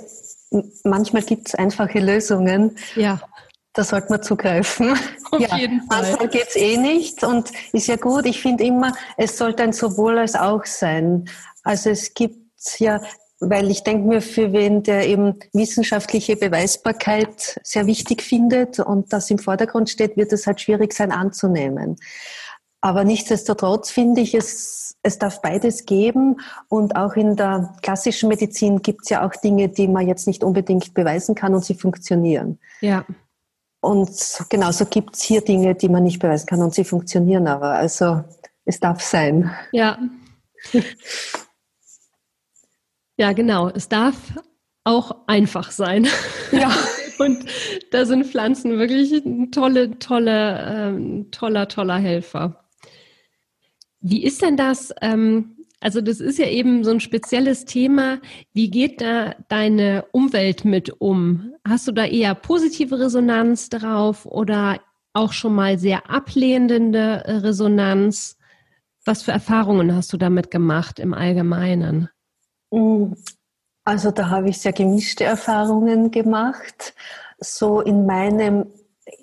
manchmal 0.82 1.22
gibt 1.22 1.48
es 1.48 1.54
einfache 1.56 2.00
Lösungen. 2.00 2.78
Ja. 2.96 3.20
Da 3.74 3.84
sollte 3.84 4.08
man 4.08 4.22
zugreifen. 4.22 4.92
Auf 5.30 5.40
ja, 5.40 5.56
jeden 5.58 5.82
Fall. 5.82 6.02
Manchmal 6.02 6.28
geht 6.28 6.48
es 6.48 6.56
eh 6.56 6.78
nicht 6.78 7.22
und 7.22 7.50
ist 7.74 7.86
ja 7.86 7.96
gut. 7.96 8.24
Ich 8.24 8.40
finde 8.40 8.64
immer, 8.64 8.94
es 9.18 9.36
sollte 9.36 9.62
ein 9.62 9.74
sowohl 9.74 10.18
als 10.18 10.36
auch 10.36 10.64
sein. 10.64 11.28
Also 11.64 11.90
es 11.90 12.14
gibt 12.14 12.38
ja 12.78 13.02
weil 13.42 13.70
ich 13.70 13.82
denke 13.82 14.06
mir, 14.06 14.22
für 14.22 14.52
wen 14.52 14.84
der 14.84 15.08
eben 15.08 15.34
wissenschaftliche 15.52 16.36
Beweisbarkeit 16.36 17.60
sehr 17.64 17.86
wichtig 17.86 18.22
findet 18.22 18.78
und 18.78 19.12
das 19.12 19.30
im 19.30 19.38
Vordergrund 19.38 19.90
steht, 19.90 20.16
wird 20.16 20.32
es 20.32 20.46
halt 20.46 20.60
schwierig 20.60 20.92
sein 20.92 21.10
anzunehmen. 21.10 21.96
Aber 22.80 23.04
nichtsdestotrotz 23.04 23.90
finde 23.90 24.20
ich, 24.20 24.34
es, 24.34 24.96
es 25.02 25.18
darf 25.18 25.42
beides 25.42 25.86
geben. 25.86 26.40
Und 26.68 26.96
auch 26.96 27.14
in 27.14 27.36
der 27.36 27.74
klassischen 27.82 28.28
Medizin 28.28 28.82
gibt 28.82 29.02
es 29.02 29.10
ja 29.10 29.26
auch 29.26 29.34
Dinge, 29.36 29.68
die 29.68 29.88
man 29.88 30.06
jetzt 30.06 30.26
nicht 30.26 30.42
unbedingt 30.44 30.94
beweisen 30.94 31.34
kann 31.34 31.54
und 31.54 31.64
sie 31.64 31.74
funktionieren. 31.74 32.58
Ja. 32.80 33.04
Und 33.80 34.44
genauso 34.48 34.86
gibt 34.86 35.16
es 35.16 35.22
hier 35.22 35.42
Dinge, 35.42 35.74
die 35.74 35.88
man 35.88 36.04
nicht 36.04 36.20
beweisen 36.20 36.46
kann 36.46 36.62
und 36.62 36.74
sie 36.74 36.84
funktionieren 36.84 37.48
aber. 37.48 37.72
Also 37.72 38.22
es 38.64 38.78
darf 38.78 39.00
sein. 39.00 39.50
Ja. 39.72 39.98
Ja, 43.22 43.32
genau. 43.34 43.68
Es 43.68 43.88
darf 43.88 44.16
auch 44.82 45.28
einfach 45.28 45.70
sein. 45.70 46.08
Ja. 46.50 46.72
Und 47.20 47.44
da 47.92 48.04
sind 48.04 48.26
Pflanzen 48.26 48.80
wirklich 48.80 49.12
ein 49.12 49.52
tolle, 49.52 49.96
tolle, 50.00 50.66
ähm, 50.68 51.30
toller, 51.30 51.68
toller 51.68 51.98
Helfer. 51.98 52.64
Wie 54.00 54.24
ist 54.24 54.42
denn 54.42 54.56
das? 54.56 54.92
Ähm, 55.02 55.54
also 55.78 56.00
das 56.00 56.18
ist 56.18 56.40
ja 56.40 56.48
eben 56.48 56.82
so 56.82 56.90
ein 56.90 56.98
spezielles 56.98 57.64
Thema. 57.64 58.18
Wie 58.54 58.70
geht 58.70 59.00
da 59.00 59.36
deine 59.48 60.04
Umwelt 60.10 60.64
mit 60.64 61.00
um? 61.00 61.52
Hast 61.64 61.86
du 61.86 61.92
da 61.92 62.04
eher 62.04 62.34
positive 62.34 62.98
Resonanz 62.98 63.68
drauf 63.68 64.26
oder 64.26 64.80
auch 65.12 65.32
schon 65.32 65.54
mal 65.54 65.78
sehr 65.78 66.10
ablehnende 66.10 67.22
Resonanz? 67.24 68.36
Was 69.04 69.22
für 69.22 69.30
Erfahrungen 69.30 69.94
hast 69.94 70.12
du 70.12 70.16
damit 70.16 70.50
gemacht 70.50 70.98
im 70.98 71.14
Allgemeinen? 71.14 72.08
Mm, 72.72 73.12
also 73.84 74.10
da 74.10 74.28
habe 74.30 74.48
ich 74.48 74.58
sehr 74.58 74.72
gemischte 74.72 75.24
Erfahrungen 75.24 76.10
gemacht. 76.10 76.94
So 77.38 77.80
in 77.80 78.06
meinem 78.06 78.66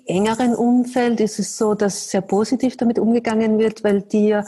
engeren 0.06 0.54
Umfeld 0.54 1.20
ist 1.20 1.38
es 1.38 1.56
so, 1.56 1.74
dass 1.74 2.10
sehr 2.10 2.20
positiv 2.20 2.76
damit 2.76 2.98
umgegangen 2.98 3.58
wird, 3.58 3.82
weil 3.84 4.02
die 4.02 4.38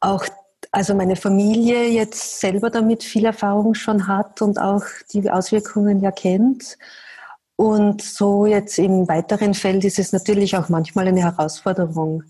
auch, 0.00 0.24
also 0.70 0.94
meine 0.94 1.16
Familie 1.16 1.88
jetzt 1.88 2.40
selber 2.40 2.70
damit 2.70 3.04
viel 3.04 3.26
Erfahrung 3.26 3.74
schon 3.74 4.08
hat 4.08 4.42
und 4.42 4.58
auch 4.58 4.84
die 5.12 5.30
Auswirkungen 5.30 6.00
ja 6.00 6.10
kennt. 6.10 6.78
Und 7.56 8.02
so 8.02 8.46
jetzt 8.46 8.78
im 8.78 9.06
weiteren 9.06 9.54
Feld 9.54 9.84
ist 9.84 9.98
es 9.98 10.12
natürlich 10.12 10.56
auch 10.56 10.68
manchmal 10.68 11.06
eine 11.06 11.22
Herausforderung, 11.22 12.24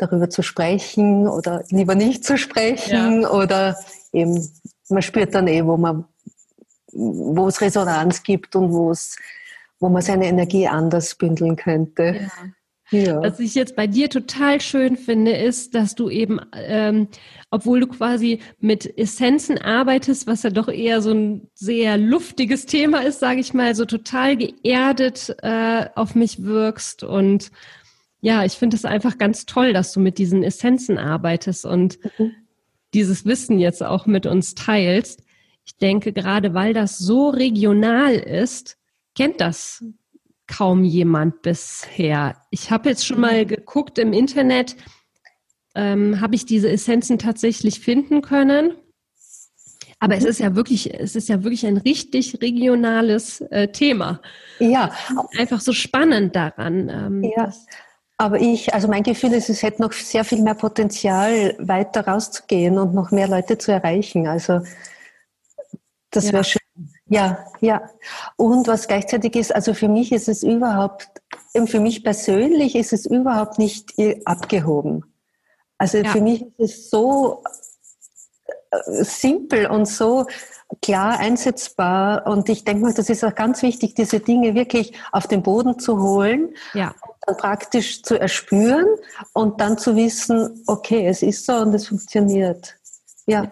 darüber 0.00 0.30
zu 0.30 0.42
sprechen 0.42 1.28
oder 1.28 1.64
lieber 1.68 1.94
nicht 1.94 2.24
zu 2.24 2.38
sprechen 2.38 3.22
ja. 3.22 3.30
oder 3.30 3.76
eben, 4.12 4.50
man 4.90 5.02
spürt 5.02 5.34
dann 5.34 5.46
eh, 5.46 5.64
wo 5.64 5.76
man, 5.76 6.04
wo 6.92 7.46
es 7.48 7.60
Resonanz 7.60 8.22
gibt 8.22 8.56
und 8.56 8.72
wo 8.72 8.90
es, 8.90 9.16
wo 9.78 9.88
man 9.88 10.02
seine 10.02 10.26
Energie 10.26 10.68
anders 10.68 11.14
bündeln 11.14 11.56
könnte. 11.56 12.16
Ja. 12.20 12.30
Ja. 12.90 13.22
Was 13.22 13.38
ich 13.38 13.54
jetzt 13.54 13.76
bei 13.76 13.86
dir 13.86 14.10
total 14.10 14.60
schön 14.60 14.96
finde, 14.96 15.32
ist, 15.32 15.74
dass 15.74 15.94
du 15.94 16.10
eben, 16.10 16.40
ähm, 16.52 17.06
obwohl 17.50 17.80
du 17.80 17.86
quasi 17.86 18.40
mit 18.58 18.98
Essenzen 18.98 19.58
arbeitest, 19.58 20.26
was 20.26 20.42
ja 20.42 20.50
doch 20.50 20.68
eher 20.68 21.00
so 21.00 21.12
ein 21.12 21.48
sehr 21.54 21.96
luftiges 21.98 22.66
Thema 22.66 23.00
ist, 23.04 23.20
sage 23.20 23.40
ich 23.40 23.54
mal, 23.54 23.76
so 23.76 23.84
total 23.84 24.36
geerdet 24.36 25.36
äh, 25.42 25.86
auf 25.94 26.16
mich 26.16 26.42
wirkst. 26.42 27.04
Und 27.04 27.52
ja, 28.20 28.44
ich 28.44 28.54
finde 28.54 28.76
es 28.76 28.84
einfach 28.84 29.18
ganz 29.18 29.46
toll, 29.46 29.72
dass 29.72 29.92
du 29.92 30.00
mit 30.00 30.18
diesen 30.18 30.42
Essenzen 30.42 30.98
arbeitest 30.98 31.64
und 31.64 31.98
mhm. 32.18 32.32
Dieses 32.94 33.24
Wissen 33.24 33.58
jetzt 33.58 33.82
auch 33.82 34.06
mit 34.06 34.26
uns 34.26 34.54
teilst. 34.54 35.22
Ich 35.64 35.76
denke, 35.76 36.12
gerade 36.12 36.54
weil 36.54 36.74
das 36.74 36.98
so 36.98 37.28
regional 37.28 38.14
ist, 38.14 38.76
kennt 39.14 39.40
das 39.40 39.84
kaum 40.46 40.84
jemand 40.84 41.42
bisher. 41.42 42.36
Ich 42.50 42.70
habe 42.70 42.88
jetzt 42.88 43.06
schon 43.06 43.20
mal 43.20 43.46
geguckt 43.46 43.98
im 43.98 44.12
Internet, 44.12 44.76
ähm, 45.74 46.20
habe 46.20 46.34
ich 46.34 46.44
diese 46.44 46.68
Essenzen 46.68 47.18
tatsächlich 47.18 47.80
finden 47.80 48.22
können. 48.22 48.74
Aber 50.00 50.16
es 50.16 50.24
ist 50.24 50.40
ja 50.40 50.56
wirklich, 50.56 50.92
es 50.94 51.14
ist 51.14 51.28
ja 51.28 51.44
wirklich 51.44 51.66
ein 51.66 51.76
richtig 51.76 52.40
regionales 52.40 53.42
äh, 53.42 53.68
Thema. 53.68 54.22
Ja. 54.58 54.92
Einfach 55.36 55.60
so 55.60 55.72
spannend 55.72 56.34
daran. 56.34 56.88
Ähm, 56.88 57.32
ja. 57.36 57.52
Aber 58.20 58.38
ich, 58.38 58.74
also 58.74 58.86
mein 58.86 59.02
Gefühl 59.02 59.32
ist, 59.32 59.48
es 59.48 59.62
hätte 59.62 59.80
noch 59.80 59.92
sehr 59.92 60.24
viel 60.24 60.42
mehr 60.42 60.52
Potenzial, 60.52 61.54
weiter 61.58 62.06
rauszugehen 62.06 62.76
und 62.76 62.92
noch 62.92 63.12
mehr 63.12 63.26
Leute 63.26 63.56
zu 63.56 63.72
erreichen. 63.72 64.26
Also 64.26 64.60
das 66.10 66.26
ja. 66.26 66.34
wäre 66.34 66.44
schön. 66.44 66.60
Ja, 67.06 67.46
ja. 67.62 67.88
Und 68.36 68.68
was 68.68 68.88
gleichzeitig 68.88 69.36
ist, 69.36 69.54
also 69.54 69.72
für 69.72 69.88
mich 69.88 70.12
ist 70.12 70.28
es 70.28 70.42
überhaupt, 70.42 71.08
für 71.64 71.80
mich 71.80 72.04
persönlich 72.04 72.76
ist 72.76 72.92
es 72.92 73.06
überhaupt 73.06 73.58
nicht 73.58 73.94
abgehoben. 74.26 75.06
Also 75.78 75.96
ja. 75.96 76.10
für 76.10 76.20
mich 76.20 76.42
ist 76.58 76.58
es 76.58 76.90
so 76.90 77.42
simpel 78.86 79.66
und 79.66 79.86
so 79.86 80.26
klar 80.82 81.18
einsetzbar. 81.18 82.26
Und 82.26 82.48
ich 82.48 82.64
denke 82.64 82.84
mal, 82.84 82.94
das 82.94 83.10
ist 83.10 83.24
auch 83.24 83.34
ganz 83.34 83.62
wichtig, 83.62 83.94
diese 83.94 84.20
Dinge 84.20 84.54
wirklich 84.54 84.92
auf 85.12 85.26
den 85.26 85.42
Boden 85.42 85.78
zu 85.78 86.00
holen, 86.00 86.54
ja. 86.74 86.94
dann 87.26 87.36
praktisch 87.36 88.02
zu 88.02 88.20
erspüren 88.20 88.86
und 89.32 89.60
dann 89.60 89.78
zu 89.78 89.96
wissen, 89.96 90.62
okay, 90.66 91.06
es 91.06 91.22
ist 91.22 91.46
so 91.46 91.54
und 91.54 91.74
es 91.74 91.88
funktioniert. 91.88 92.76
Ja. 93.26 93.50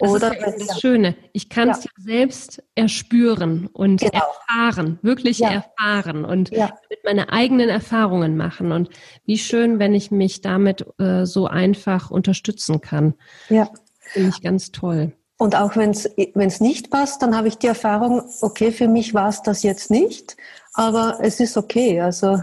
Das 0.00 0.12
Oder 0.12 0.32
ist 0.32 0.60
ja 0.60 0.66
das 0.66 0.80
Schöne. 0.80 1.16
Ich 1.32 1.48
kann 1.48 1.70
es 1.70 1.82
ja. 1.82 1.90
ja. 1.96 2.04
selbst 2.04 2.62
erspüren 2.76 3.66
und 3.66 4.00
genau. 4.00 4.12
erfahren, 4.48 5.00
wirklich 5.02 5.40
ja. 5.40 5.50
erfahren 5.50 6.24
und 6.24 6.52
mit 6.52 7.04
meine 7.04 7.32
eigenen 7.32 7.68
Erfahrungen 7.68 8.36
machen. 8.36 8.70
Und 8.70 8.90
wie 9.24 9.38
schön, 9.38 9.80
wenn 9.80 9.94
ich 9.94 10.12
mich 10.12 10.40
damit 10.40 10.86
äh, 11.00 11.26
so 11.26 11.48
einfach 11.48 12.12
unterstützen 12.12 12.80
kann. 12.80 13.14
Ja. 13.48 13.68
Finde 14.12 14.30
ich 14.30 14.42
ganz 14.42 14.72
toll. 14.72 15.12
Und 15.38 15.54
auch 15.54 15.76
wenn 15.76 15.90
es 15.90 16.60
nicht 16.60 16.90
passt, 16.90 17.22
dann 17.22 17.36
habe 17.36 17.48
ich 17.48 17.58
die 17.58 17.68
Erfahrung, 17.68 18.22
okay, 18.40 18.72
für 18.72 18.88
mich 18.88 19.14
war 19.14 19.28
es 19.28 19.42
das 19.42 19.62
jetzt 19.62 19.90
nicht, 19.90 20.36
aber 20.74 21.18
es 21.20 21.38
ist 21.38 21.56
okay. 21.56 22.00
Also, 22.00 22.42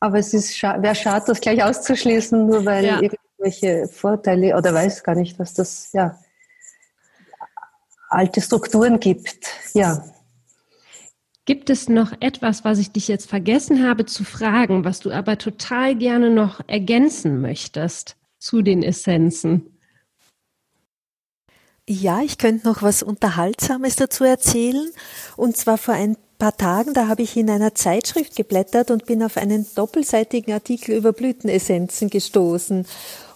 aber 0.00 0.18
es 0.18 0.34
ist 0.34 0.54
scha 0.56 0.82
wäre 0.82 0.94
schade, 0.94 1.24
das 1.26 1.40
gleich 1.40 1.64
auszuschließen, 1.64 2.46
nur 2.46 2.66
weil 2.66 2.84
irgendwelche 2.84 3.88
Vorteile 3.88 4.56
oder 4.56 4.74
weiß 4.74 5.02
gar 5.02 5.14
nicht, 5.14 5.38
was 5.38 5.54
das, 5.54 5.90
ja 5.92 6.18
alte 8.14 8.40
Strukturen 8.40 9.00
gibt. 9.00 9.46
Ja. 9.74 10.04
Gibt 11.46 11.68
es 11.68 11.88
noch 11.88 12.12
etwas, 12.20 12.64
was 12.64 12.78
ich 12.78 12.92
dich 12.92 13.08
jetzt 13.08 13.28
vergessen 13.28 13.86
habe 13.86 14.06
zu 14.06 14.24
fragen, 14.24 14.84
was 14.84 15.00
du 15.00 15.10
aber 15.10 15.36
total 15.36 15.94
gerne 15.94 16.30
noch 16.30 16.60
ergänzen 16.68 17.40
möchtest 17.40 18.16
zu 18.38 18.62
den 18.62 18.82
Essenzen? 18.82 19.73
Ja, 21.86 22.22
ich 22.22 22.38
könnte 22.38 22.66
noch 22.66 22.82
was 22.82 23.02
Unterhaltsames 23.02 23.96
dazu 23.96 24.24
erzählen. 24.24 24.90
Und 25.36 25.58
zwar 25.58 25.76
vor 25.76 25.92
ein 25.92 26.16
paar 26.38 26.56
Tagen, 26.56 26.94
da 26.94 27.08
habe 27.08 27.20
ich 27.20 27.36
in 27.36 27.50
einer 27.50 27.74
Zeitschrift 27.74 28.36
geblättert 28.36 28.90
und 28.90 29.04
bin 29.04 29.22
auf 29.22 29.36
einen 29.36 29.66
doppelseitigen 29.74 30.54
Artikel 30.54 30.96
über 30.96 31.12
Blütenessenzen 31.12 32.08
gestoßen. 32.08 32.86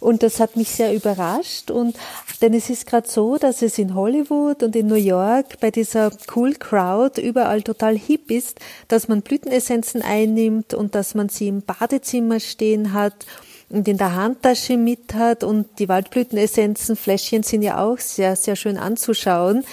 Und 0.00 0.22
das 0.22 0.40
hat 0.40 0.56
mich 0.56 0.70
sehr 0.70 0.94
überrascht. 0.94 1.70
Und 1.70 1.94
denn 2.40 2.54
es 2.54 2.70
ist 2.70 2.86
gerade 2.86 3.06
so, 3.06 3.36
dass 3.36 3.60
es 3.60 3.78
in 3.78 3.94
Hollywood 3.94 4.62
und 4.62 4.74
in 4.76 4.86
New 4.86 4.94
York 4.94 5.60
bei 5.60 5.70
dieser 5.70 6.10
Cool 6.34 6.54
Crowd 6.54 7.20
überall 7.20 7.60
total 7.60 7.98
hip 7.98 8.30
ist, 8.30 8.60
dass 8.88 9.08
man 9.08 9.20
Blütenessenzen 9.20 10.00
einnimmt 10.00 10.72
und 10.72 10.94
dass 10.94 11.14
man 11.14 11.28
sie 11.28 11.48
im 11.48 11.60
Badezimmer 11.60 12.40
stehen 12.40 12.94
hat 12.94 13.26
und 13.70 13.86
in 13.86 13.98
der 13.98 14.14
Handtasche 14.14 14.76
mit 14.76 15.14
hat 15.14 15.44
und 15.44 15.78
die 15.78 15.88
Waldblütenessenzen, 15.88 16.96
Fläschchen 16.96 17.42
sind 17.42 17.62
ja 17.62 17.84
auch 17.84 17.98
sehr, 17.98 18.34
sehr 18.36 18.56
schön 18.56 18.78
anzuschauen. 18.78 19.64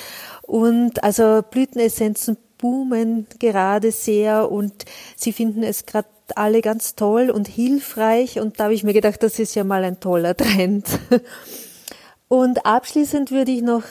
Und 0.41 1.03
also 1.03 1.41
Blütenessenzen 1.49 2.37
boomen 2.57 3.27
gerade 3.39 3.91
sehr 3.91 4.51
und 4.51 4.85
sie 5.15 5.33
finden 5.33 5.63
es 5.63 5.85
gerade 5.85 6.07
alle 6.35 6.61
ganz 6.61 6.95
toll 6.95 7.29
und 7.29 7.47
hilfreich 7.47 8.39
und 8.39 8.59
da 8.59 8.65
habe 8.65 8.73
ich 8.73 8.83
mir 8.83 8.93
gedacht, 8.93 9.21
das 9.21 9.37
ist 9.37 9.55
ja 9.55 9.63
mal 9.63 9.83
ein 9.83 9.99
toller 9.99 10.35
Trend. 10.37 10.85
Und 12.27 12.65
abschließend 12.65 13.31
würde 13.31 13.51
ich 13.51 13.61
noch 13.61 13.83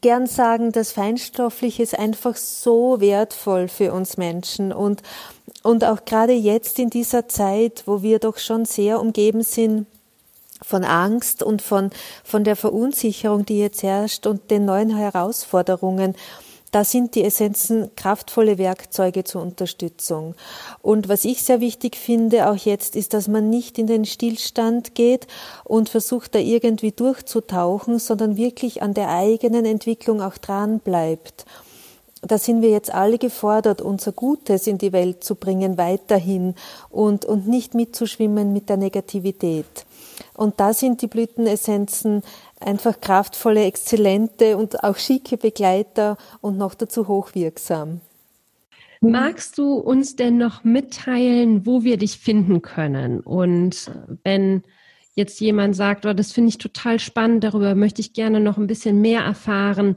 gern 0.00 0.26
sagen, 0.26 0.72
das 0.72 0.92
Feinstoffliche 0.92 1.82
ist 1.82 1.98
einfach 1.98 2.36
so 2.36 3.00
wertvoll 3.00 3.68
für 3.68 3.92
uns 3.92 4.16
Menschen 4.16 4.72
und, 4.72 5.02
und 5.62 5.84
auch 5.84 6.04
gerade 6.04 6.32
jetzt 6.32 6.78
in 6.78 6.90
dieser 6.90 7.28
Zeit, 7.28 7.84
wo 7.86 8.02
wir 8.02 8.18
doch 8.18 8.38
schon 8.38 8.64
sehr 8.64 9.00
umgeben 9.00 9.42
sind 9.42 9.86
von 10.62 10.84
Angst 10.84 11.42
und 11.42 11.62
von, 11.62 11.90
von 12.24 12.44
der 12.44 12.56
Verunsicherung, 12.56 13.44
die 13.44 13.58
jetzt 13.58 13.82
herrscht 13.82 14.26
und 14.26 14.50
den 14.50 14.64
neuen 14.64 14.96
Herausforderungen. 14.96 16.14
Da 16.74 16.82
sind 16.82 17.14
die 17.14 17.22
Essenzen 17.22 17.94
kraftvolle 17.94 18.58
Werkzeuge 18.58 19.22
zur 19.22 19.42
Unterstützung. 19.42 20.34
Und 20.82 21.08
was 21.08 21.24
ich 21.24 21.44
sehr 21.44 21.60
wichtig 21.60 21.94
finde, 21.94 22.50
auch 22.50 22.56
jetzt, 22.56 22.96
ist, 22.96 23.14
dass 23.14 23.28
man 23.28 23.48
nicht 23.48 23.78
in 23.78 23.86
den 23.86 24.04
Stillstand 24.04 24.96
geht 24.96 25.28
und 25.62 25.88
versucht, 25.88 26.34
da 26.34 26.40
irgendwie 26.40 26.90
durchzutauchen, 26.90 28.00
sondern 28.00 28.36
wirklich 28.36 28.82
an 28.82 28.92
der 28.92 29.08
eigenen 29.10 29.66
Entwicklung 29.66 30.20
auch 30.20 30.36
dran 30.36 30.80
bleibt 30.80 31.44
da 32.26 32.38
sind 32.38 32.62
wir 32.62 32.70
jetzt 32.70 32.92
alle 32.92 33.18
gefordert, 33.18 33.82
unser 33.82 34.12
Gutes 34.12 34.66
in 34.66 34.78
die 34.78 34.94
Welt 34.94 35.22
zu 35.22 35.34
bringen, 35.34 35.76
weiterhin 35.76 36.54
und, 36.88 37.26
und 37.26 37.46
nicht 37.46 37.74
mitzuschwimmen 37.74 38.54
mit 38.54 38.70
der 38.70 38.78
Negativität. 38.78 39.84
Und 40.34 40.60
da 40.60 40.72
sind 40.72 41.02
die 41.02 41.06
Blütenessenzen 41.06 42.22
einfach 42.60 43.00
kraftvolle, 43.00 43.64
exzellente 43.64 44.56
und 44.56 44.82
auch 44.84 44.96
schicke 44.96 45.36
Begleiter 45.36 46.16
und 46.40 46.56
noch 46.56 46.74
dazu 46.74 47.08
hochwirksam. 47.08 48.00
Magst 49.00 49.58
du 49.58 49.74
uns 49.74 50.16
denn 50.16 50.38
noch 50.38 50.64
mitteilen, 50.64 51.66
wo 51.66 51.84
wir 51.84 51.98
dich 51.98 52.18
finden 52.18 52.62
können? 52.62 53.20
Und 53.20 53.90
wenn 54.22 54.62
jetzt 55.14 55.40
jemand 55.40 55.76
sagt, 55.76 56.06
oh, 56.06 56.14
das 56.14 56.32
finde 56.32 56.48
ich 56.48 56.58
total 56.58 56.98
spannend, 56.98 57.44
darüber 57.44 57.74
möchte 57.74 58.00
ich 58.00 58.14
gerne 58.14 58.40
noch 58.40 58.56
ein 58.56 58.66
bisschen 58.66 59.00
mehr 59.00 59.20
erfahren, 59.20 59.96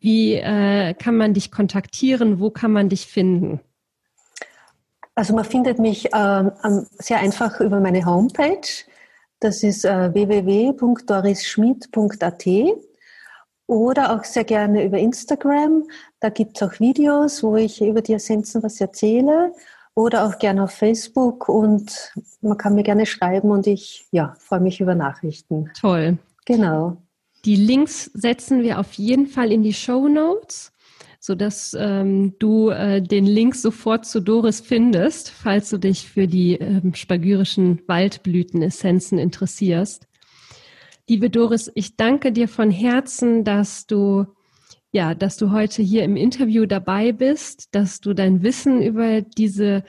wie 0.00 0.34
äh, 0.34 0.94
kann 0.94 1.16
man 1.16 1.34
dich 1.34 1.50
kontaktieren? 1.52 2.40
Wo 2.40 2.50
kann 2.50 2.72
man 2.72 2.88
dich 2.88 3.06
finden? 3.06 3.60
Also 5.14 5.34
man 5.34 5.44
findet 5.44 5.78
mich 5.78 6.12
äh, 6.12 6.50
sehr 6.98 7.18
einfach 7.18 7.60
über 7.60 7.78
meine 7.80 8.04
Homepage 8.06 8.66
Das 9.40 9.62
ist 9.62 9.84
äh, 9.84 10.12
www.dorisschmidt.at 10.12 12.46
oder 13.66 14.14
auch 14.14 14.24
sehr 14.24 14.44
gerne 14.44 14.84
über 14.84 14.98
Instagram. 14.98 15.84
Da 16.18 16.28
gibt 16.28 16.56
es 16.56 16.68
auch 16.68 16.80
Videos, 16.80 17.42
wo 17.42 17.56
ich 17.56 17.80
über 17.80 18.02
die 18.02 18.14
Essenzen 18.14 18.62
was 18.62 18.80
erzähle 18.80 19.54
oder 19.94 20.26
auch 20.26 20.38
gerne 20.38 20.64
auf 20.64 20.72
Facebook 20.72 21.48
und 21.48 22.12
man 22.40 22.58
kann 22.58 22.74
mir 22.74 22.82
gerne 22.82 23.06
schreiben 23.06 23.50
und 23.50 23.66
ich 23.66 24.06
ja, 24.12 24.34
freue 24.38 24.60
mich 24.60 24.80
über 24.80 24.94
Nachrichten. 24.94 25.70
Toll. 25.78 26.18
Genau. 26.46 26.96
Die 27.44 27.56
Links 27.56 28.10
setzen 28.12 28.62
wir 28.62 28.78
auf 28.78 28.92
jeden 28.94 29.26
Fall 29.26 29.52
in 29.52 29.62
die 29.62 29.72
Show 29.72 30.08
Notes, 30.08 30.72
sodass 31.30 31.76
ähm, 31.78 32.34
du 32.40 32.70
äh, 32.70 33.00
den 33.00 33.24
Link 33.24 33.54
sofort 33.54 34.04
zu 34.04 34.18
Doris 34.18 34.60
findest, 34.60 35.30
falls 35.30 35.70
du 35.70 35.78
dich 35.78 36.08
für 36.08 36.26
die 36.26 36.54
ähm, 36.54 36.92
spagyrischen 36.92 37.82
Waldblütenessenzen 37.86 39.16
interessierst. 39.16 40.08
Liebe 41.08 41.30
Doris, 41.30 41.70
ich 41.76 41.94
danke 41.94 42.32
dir 42.32 42.48
von 42.48 42.72
Herzen, 42.72 43.44
dass 43.44 43.86
du 43.86 44.26
ja, 44.90 45.14
dass 45.14 45.36
du 45.36 45.52
heute 45.52 45.82
hier 45.82 46.02
im 46.02 46.16
Interview 46.16 46.66
dabei 46.66 47.12
bist, 47.12 47.76
dass 47.76 48.00
du 48.00 48.12
dein 48.12 48.42
Wissen 48.42 48.82
über 48.82 49.20
diese 49.20 49.84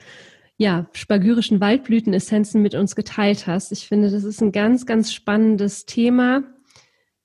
ja, 0.58 0.86
spagyrischen 0.92 1.60
Waldblütenessenzen 1.60 2.62
mit 2.62 2.76
uns 2.76 2.94
geteilt 2.94 3.48
hast. 3.48 3.72
Ich 3.72 3.88
finde, 3.88 4.12
das 4.12 4.22
ist 4.22 4.40
ein 4.40 4.52
ganz, 4.52 4.86
ganz 4.86 5.12
spannendes 5.12 5.86
Thema. 5.86 6.44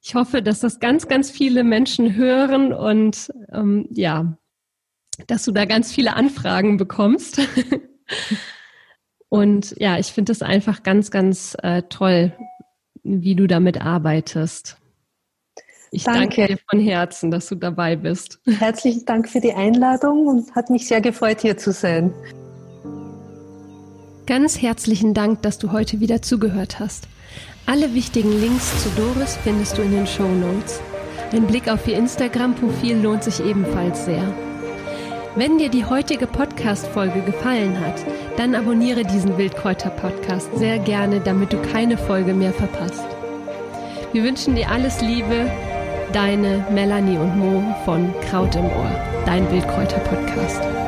Ich 0.08 0.16
hoffe, 0.16 0.42
dass 0.42 0.62
das 0.62 0.80
ganz, 0.80 1.10
ganz 1.10 1.30
viele 1.30 1.66
Menschen 1.66 2.16
hören 2.16 2.72
und 2.72 3.30
ähm, 3.52 3.90
ja, 3.92 4.38
dass 5.28 5.44
du 5.44 5.52
da 5.52 5.66
ganz 5.66 5.92
viele 5.92 6.16
Anfragen 6.16 6.78
bekommst. 6.78 7.42
und 9.30 9.76
ja, 9.78 10.00
ich 10.00 10.08
finde 10.08 10.32
es 10.32 10.42
einfach 10.42 10.84
ganz, 10.84 11.12
ganz 11.12 11.58
äh, 11.62 11.82
toll, 11.90 12.32
wie 13.04 13.36
du 13.36 13.48
damit 13.48 13.82
arbeitest. 13.82 14.78
Ich 15.92 16.06
danke. 16.06 16.20
danke 16.20 16.48
dir 16.54 16.60
von 16.70 16.80
Herzen, 16.80 17.30
dass 17.30 17.50
du 17.50 17.56
dabei 17.56 17.98
bist. 17.98 18.40
Herzlichen 18.46 19.04
Dank 19.04 19.28
für 19.28 19.42
die 19.42 19.52
Einladung 19.52 20.26
und 20.28 20.56
hat 20.56 20.70
mich 20.70 20.88
sehr 20.88 21.02
gefreut, 21.02 21.42
hier 21.42 21.58
zu 21.58 21.74
sein. 21.74 22.14
Ganz 24.26 24.62
herzlichen 24.62 25.14
Dank, 25.14 25.42
dass 25.42 25.58
du 25.58 25.74
heute 25.74 26.00
wieder 26.00 26.22
zugehört 26.22 26.80
hast. 26.80 27.10
Alle 27.70 27.94
wichtigen 27.94 28.32
Links 28.40 28.82
zu 28.82 28.90
Doris 28.92 29.38
findest 29.44 29.78
du 29.78 29.82
in 29.82 29.92
den 29.92 30.08
Show 30.08 30.30
Notes. 30.30 30.80
Ein 31.34 31.48
Blick 31.48 31.70
auf 31.70 31.86
ihr 31.86 31.98
Instagram-Profil 31.98 32.96
lohnt 32.96 33.26
sich 33.26 33.44
ebenfalls 33.44 34.06
sehr. 34.06 34.24
Wenn 35.36 35.58
dir 35.58 35.68
die 35.68 35.84
heutige 35.84 36.28
Podcast-Folge 36.28 37.20
gefallen 37.24 37.78
hat, 37.78 38.06
dann 38.38 38.56
abonniere 38.56 39.04
diesen 39.04 39.38
Wildkräuter-Podcast 39.38 40.58
sehr 40.58 40.80
gerne, 40.80 41.20
damit 41.20 41.52
du 41.52 41.62
keine 41.62 41.98
Folge 41.98 42.34
mehr 42.34 42.54
verpasst. 42.54 43.06
Wir 44.14 44.24
wünschen 44.24 44.56
dir 44.56 44.72
alles 44.72 45.02
Liebe, 45.02 45.52
deine 46.14 46.66
Melanie 46.72 47.18
und 47.18 47.38
Mo 47.38 47.76
von 47.84 48.14
Kraut 48.22 48.56
im 48.56 48.68
Ohr, 48.68 48.92
dein 49.26 49.52
Wildkräuter-Podcast. 49.52 50.87